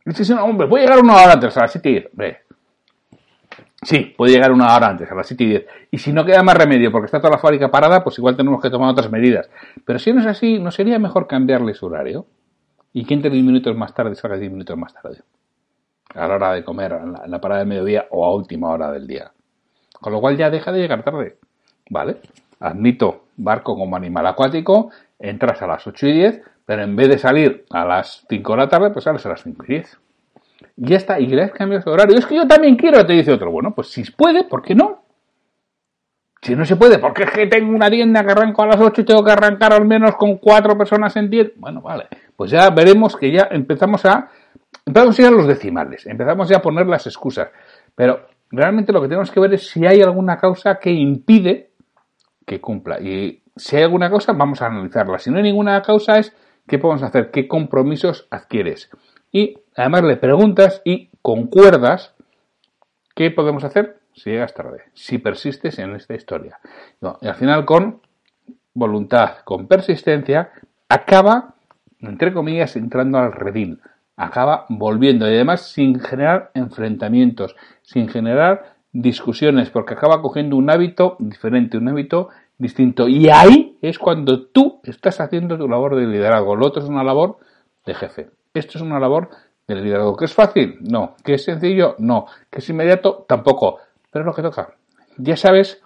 dices, 0.06 0.30
no, 0.30 0.44
hombre, 0.44 0.68
voy 0.68 0.82
a 0.82 0.84
llegar 0.84 1.00
una 1.00 1.16
hora 1.16 1.34
antes, 1.34 1.56
a 1.58 1.62
las 1.62 1.72
7 1.72 1.90
y 1.90 1.94
10. 1.94 2.38
Sí, 3.84 4.14
puede 4.18 4.34
llegar 4.34 4.52
una 4.52 4.76
hora 4.76 4.88
antes, 4.88 5.12
a 5.12 5.16
las 5.16 5.28
7 5.28 5.44
y 5.44 5.48
10. 5.48 5.66
Y 5.92 5.98
si 5.98 6.14
no 6.14 6.26
queda 6.26 6.44
más 6.44 6.58
remedio 6.58 6.92
porque 6.92 7.06
está 7.06 7.20
toda 7.20 7.32
la 7.32 7.38
fábrica 7.38 7.70
parada, 7.70 8.04
pues 8.04 8.18
igual 8.18 8.36
tenemos 8.36 8.62
que 8.62 8.70
tomar 8.70 8.90
otras 8.90 9.12
medidas. 9.12 9.50
Pero 9.86 10.00
si 10.00 10.14
no 10.14 10.22
es 10.22 10.28
así, 10.28 10.60
¿no 10.60 10.72
sería 10.72 11.00
mejor 11.00 11.28
cambiarle 11.28 11.74
su 11.74 11.86
horario? 11.86 12.26
Y 12.94 13.06
que 13.06 13.14
entre 13.14 13.32
10 13.32 13.44
minutos 13.44 13.76
más 13.76 13.94
tarde 13.94 14.16
salga 14.16 14.38
10 14.38 14.52
minutos 14.52 14.78
más 14.78 14.94
tarde. 14.94 15.22
A 16.16 16.28
la 16.28 16.36
hora 16.36 16.54
de 16.54 16.64
comer, 16.64 16.94
en 16.94 17.32
la, 17.32 17.42
parada 17.42 17.62
de 17.62 17.66
mediodía 17.68 18.06
o 18.12 18.26
a 18.26 18.34
última 18.34 18.70
hora 18.70 18.92
del 18.92 19.08
día. 19.08 19.32
Con 20.00 20.14
lo 20.14 20.22
cual 20.22 20.38
ya 20.38 20.50
deja 20.50 20.72
de 20.72 20.80
llegar 20.80 21.04
tarde. 21.04 21.38
¿Vale? 21.90 22.18
Admito 22.60 23.26
barco 23.36 23.76
como 23.76 23.96
animal 23.96 24.28
acuático, 24.28 24.92
entras 25.20 25.62
a 25.62 25.68
las 25.68 25.86
8 25.86 26.08
y 26.08 26.14
10, 26.14 26.42
pero 26.66 26.84
en 26.84 26.96
vez 26.96 27.10
de 27.10 27.18
salir 27.18 27.66
a 27.72 27.86
las 27.86 28.26
5 28.30 28.52
de 28.54 28.58
la 28.58 28.70
tarde, 28.70 28.92
pues 28.92 29.06
sales 29.06 29.26
a 29.26 29.30
las 29.30 29.44
5 29.44 29.66
y 29.68 29.74
10 29.74 30.00
ya 30.76 30.98
está, 30.98 31.20
y 31.20 31.28
que 31.28 31.36
le 31.36 31.44
has 31.44 31.52
cambiado 31.52 31.84
su 31.84 31.90
horario. 31.90 32.18
Es 32.18 32.26
que 32.26 32.36
yo 32.36 32.48
también 32.48 32.76
quiero, 32.76 33.06
te 33.06 33.14
dice 33.14 33.32
otro. 33.32 33.52
Bueno, 33.52 33.74
pues 33.76 33.90
si 33.90 34.04
puede, 34.12 34.44
¿por 34.44 34.62
qué 34.62 34.76
no? 34.76 35.04
Si 36.42 36.56
no 36.56 36.66
se 36.66 36.76
puede, 36.76 37.00
porque 37.00 37.24
es 37.24 37.32
que 37.32 37.48
tengo 37.48 37.74
una 37.74 37.90
tienda 37.90 38.24
que 38.24 38.32
arranco 38.32 38.64
a 38.64 38.68
las 38.68 38.80
8 38.80 39.02
y 39.02 39.06
tengo 39.06 39.24
que 39.24 39.32
arrancar 39.32 39.74
al 39.74 39.86
menos 39.86 40.16
con 40.16 40.38
cuatro 40.38 40.78
personas 40.78 41.16
en 41.16 41.30
10. 41.30 41.54
Bueno, 41.56 41.82
vale. 41.82 42.08
Pues 42.36 42.52
ya 42.52 42.70
veremos 42.70 43.16
que 43.16 43.32
ya 43.32 43.48
empezamos 43.52 44.06
a. 44.06 44.30
Empezamos 44.86 45.18
a 45.18 45.22
ir 45.22 45.28
a 45.30 45.32
los 45.32 45.48
decimales, 45.48 46.06
empezamos 46.08 46.50
ya 46.50 46.58
a 46.58 46.62
poner 46.62 46.88
las 46.88 47.06
excusas. 47.08 47.50
Pero 47.96 48.28
realmente 48.52 48.92
lo 48.92 49.02
que 49.02 49.08
tenemos 49.08 49.32
que 49.32 49.40
ver 49.40 49.54
es 49.54 49.70
si 49.70 49.86
hay 49.86 50.02
alguna 50.02 50.36
causa 50.38 50.80
que 50.80 50.92
impide 50.92 51.70
que 52.46 52.60
cumpla. 52.60 53.00
Y 53.00 53.44
si 53.56 53.78
hay 53.78 53.84
alguna 53.84 54.10
causa, 54.10 54.34
vamos 54.34 54.62
a 54.62 54.66
analizarla. 54.66 55.20
Si 55.20 55.32
no 55.32 55.38
hay 55.38 55.44
ninguna 55.44 55.82
causa, 55.82 56.18
es 56.18 56.36
qué 56.68 56.80
podemos 56.80 57.04
hacer, 57.04 57.32
qué 57.32 57.48
compromisos 57.48 58.28
adquieres 58.32 58.90
y 59.32 59.58
además 59.76 60.04
le 60.04 60.16
preguntas 60.18 60.82
y 60.86 61.10
concuerdas 61.22 62.14
qué 63.16 63.32
podemos 63.32 63.64
hacer 63.64 64.00
si 64.14 64.30
llegas 64.30 64.54
tarde, 64.54 64.84
si 64.94 65.18
persistes 65.18 65.80
en 65.80 65.96
esta 65.96 66.14
historia. 66.14 66.60
y 67.22 67.28
al 67.28 67.36
final 67.36 67.66
con 67.66 68.02
voluntad, 68.74 69.38
con 69.44 69.68
persistencia, 69.68 70.52
acaba, 70.88 71.56
entre 72.00 72.32
comillas, 72.32 72.76
entrando 72.76 73.18
al 73.18 73.32
redil, 73.34 73.82
acaba 74.16 74.66
volviendo 74.70 75.28
y 75.28 75.34
además 75.34 75.72
sin 75.72 76.00
generar 76.00 76.52
enfrentamientos, 76.54 77.56
sin 77.82 78.08
generar 78.08 78.76
discusiones, 78.92 79.72
porque 79.72 79.96
acaba 79.96 80.22
cogiendo 80.22 80.56
un 80.56 80.70
hábito 80.70 81.18
diferente, 81.20 81.78
un 81.78 81.90
hábito 81.90 82.30
distinto. 82.64 83.08
Y 83.08 83.30
ahí 83.30 83.78
es 83.82 84.00
cuando 84.00 84.48
tú 84.48 84.80
estás 84.84 85.20
haciendo 85.20 85.58
tu 85.58 85.68
labor 85.68 85.96
de 85.96 86.08
liderazgo. 86.08 86.56
Lo 86.56 86.66
otro 86.66 86.82
es 86.82 86.90
una 86.90 87.04
labor 87.04 87.38
de 87.86 87.94
jefe. 87.94 88.32
Esto 88.54 88.80
es 88.80 88.82
una 88.82 89.00
labor 89.00 89.30
del 89.68 89.84
liderazgo. 89.84 90.18
¿Que 90.18 90.26
es 90.26 90.34
fácil? 90.34 90.80
No. 90.82 91.16
¿Que 91.24 91.36
es 91.36 91.44
sencillo? 91.44 91.96
No. 92.00 92.26
¿Que 92.50 92.60
es 92.60 92.70
inmediato? 92.70 93.26
Tampoco. 93.28 93.78
Pero 94.10 94.24
es 94.24 94.26
lo 94.26 94.34
que 94.34 94.42
toca. 94.42 94.74
Ya 95.18 95.38
sabes 95.38 95.82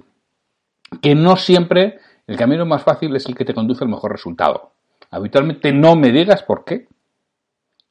que 1.02 1.16
no 1.16 1.36
siempre 1.36 2.00
el 2.28 2.38
camino 2.38 2.66
más 2.66 2.84
fácil 2.84 3.16
es 3.16 3.26
el 3.26 3.36
que 3.36 3.46
te 3.46 3.54
conduce 3.54 3.84
al 3.84 3.90
mejor 3.90 4.12
resultado. 4.12 4.72
Habitualmente 5.12 5.72
no 5.74 5.96
me 5.96 6.12
digas 6.12 6.44
por 6.44 6.64
qué. 6.64 6.88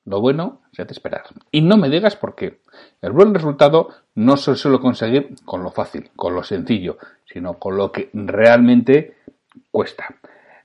Lo 0.06 0.20
bueno 0.20 0.60
se 0.72 0.82
hace 0.82 0.92
esperar. 0.92 1.24
Y 1.50 1.62
no 1.62 1.76
me 1.76 1.90
digas 1.90 2.16
por 2.16 2.34
qué. 2.34 2.60
El 3.02 3.12
buen 3.12 3.34
resultado 3.34 3.90
no 4.14 4.36
se 4.36 4.54
suele 4.54 4.78
conseguir 4.78 5.34
con 5.44 5.62
lo 5.62 5.70
fácil, 5.70 6.10
con 6.16 6.34
lo 6.34 6.42
sencillo, 6.42 6.96
sino 7.24 7.54
con 7.54 7.76
lo 7.76 7.90
que 7.90 8.08
realmente 8.14 9.16
cuesta. 9.70 10.06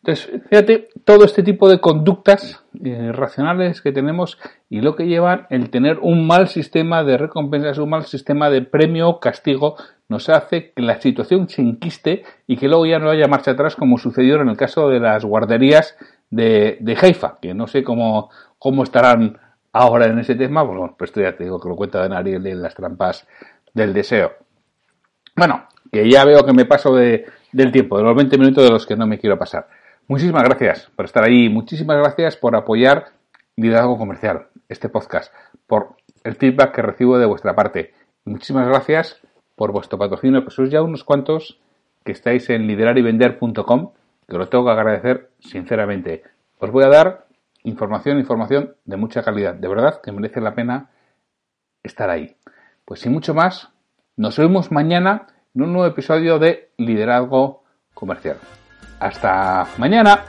Entonces, 0.03 0.41
fíjate, 0.49 0.89
todo 1.05 1.25
este 1.25 1.43
tipo 1.43 1.69
de 1.69 1.79
conductas 1.79 2.63
racionales 2.73 3.81
que 3.81 3.91
tenemos 3.91 4.39
y 4.67 4.81
lo 4.81 4.95
que 4.95 5.05
llevan 5.05 5.45
el 5.51 5.69
tener 5.69 5.99
un 5.99 6.25
mal 6.25 6.47
sistema 6.47 7.03
de 7.03 7.17
recompensas, 7.17 7.77
un 7.77 7.89
mal 7.89 8.05
sistema 8.05 8.49
de 8.49 8.63
premio 8.63 9.09
o 9.09 9.19
castigo 9.19 9.75
nos 10.09 10.27
hace 10.29 10.71
que 10.73 10.81
la 10.81 10.99
situación 10.99 11.47
se 11.49 11.61
enquiste 11.61 12.23
y 12.47 12.57
que 12.57 12.67
luego 12.67 12.85
ya 12.87 12.97
no 12.97 13.11
haya 13.11 13.27
marcha 13.27 13.51
atrás 13.51 13.75
como 13.75 13.99
sucedió 13.99 14.41
en 14.41 14.49
el 14.49 14.57
caso 14.57 14.89
de 14.89 14.99
las 14.99 15.23
guarderías 15.23 15.95
de, 16.31 16.77
de 16.79 16.97
Haifa, 16.99 17.37
que 17.39 17.53
no 17.53 17.67
sé 17.67 17.83
cómo, 17.83 18.31
cómo 18.61 18.83
estarán 18.83 19.39
ahora 19.73 20.05
en 20.05 20.19
ese 20.19 20.35
tema, 20.35 20.63
pues 20.63 20.77
bueno, 20.77 20.95
pues 20.95 21.09
esto 21.09 21.19
ya 21.19 21.35
te 21.35 21.45
digo 21.45 21.59
que 21.59 21.67
lo 21.67 21.75
cuenta 21.75 22.07
de 22.07 22.15
Ariel 22.15 22.45
en 22.45 22.61
las 22.61 22.75
trampas 22.75 23.27
del 23.73 23.91
deseo. 23.91 24.33
Bueno, 25.35 25.67
que 25.91 26.07
ya 26.07 26.23
veo 26.25 26.45
que 26.45 26.53
me 26.53 26.65
paso 26.65 26.95
de, 26.95 27.25
del 27.51 27.71
tiempo, 27.71 27.97
de 27.97 28.03
los 28.03 28.15
20 28.15 28.37
minutos 28.37 28.63
de 28.63 28.69
los 28.69 28.85
que 28.85 28.95
no 28.95 29.07
me 29.07 29.17
quiero 29.17 29.39
pasar. 29.39 29.67
Muchísimas 30.07 30.43
gracias 30.43 30.91
por 30.95 31.05
estar 31.05 31.23
ahí, 31.23 31.49
muchísimas 31.49 31.97
gracias 31.97 32.37
por 32.37 32.55
apoyar 32.55 33.05
Liderazgo 33.55 33.97
Comercial, 33.97 34.45
este 34.69 34.89
podcast, 34.89 35.33
por 35.65 35.95
el 36.23 36.35
feedback 36.35 36.75
que 36.75 36.83
recibo 36.83 37.17
de 37.17 37.25
vuestra 37.25 37.55
parte. 37.55 37.95
Muchísimas 38.25 38.67
gracias 38.67 39.19
por 39.55 39.71
vuestro 39.71 39.97
patrocinio, 39.97 40.45
que 40.45 40.51
sois 40.51 40.69
ya 40.69 40.83
unos 40.83 41.03
cuantos 41.03 41.59
que 42.05 42.11
estáis 42.11 42.47
en 42.51 42.67
liderarivender.com, 42.67 43.91
que 44.29 44.37
lo 44.37 44.49
tengo 44.49 44.65
que 44.65 44.71
agradecer 44.71 45.31
sinceramente. 45.39 46.21
Os 46.59 46.69
voy 46.69 46.83
a 46.83 46.89
dar 46.89 47.30
información, 47.63 48.19
información 48.19 48.75
de 48.85 48.97
mucha 48.97 49.23
calidad. 49.23 49.53
De 49.53 49.67
verdad 49.67 50.01
que 50.01 50.11
merece 50.11 50.41
la 50.41 50.55
pena 50.55 50.89
estar 51.83 52.09
ahí. 52.09 52.35
Pues 52.85 53.01
sin 53.01 53.13
mucho 53.13 53.33
más, 53.33 53.69
nos 54.15 54.37
vemos 54.37 54.71
mañana 54.71 55.27
en 55.55 55.63
un 55.63 55.73
nuevo 55.73 55.87
episodio 55.87 56.39
de 56.39 56.71
Liderazgo 56.77 57.63
Comercial. 57.93 58.37
Hasta 58.99 59.67
mañana. 59.77 60.25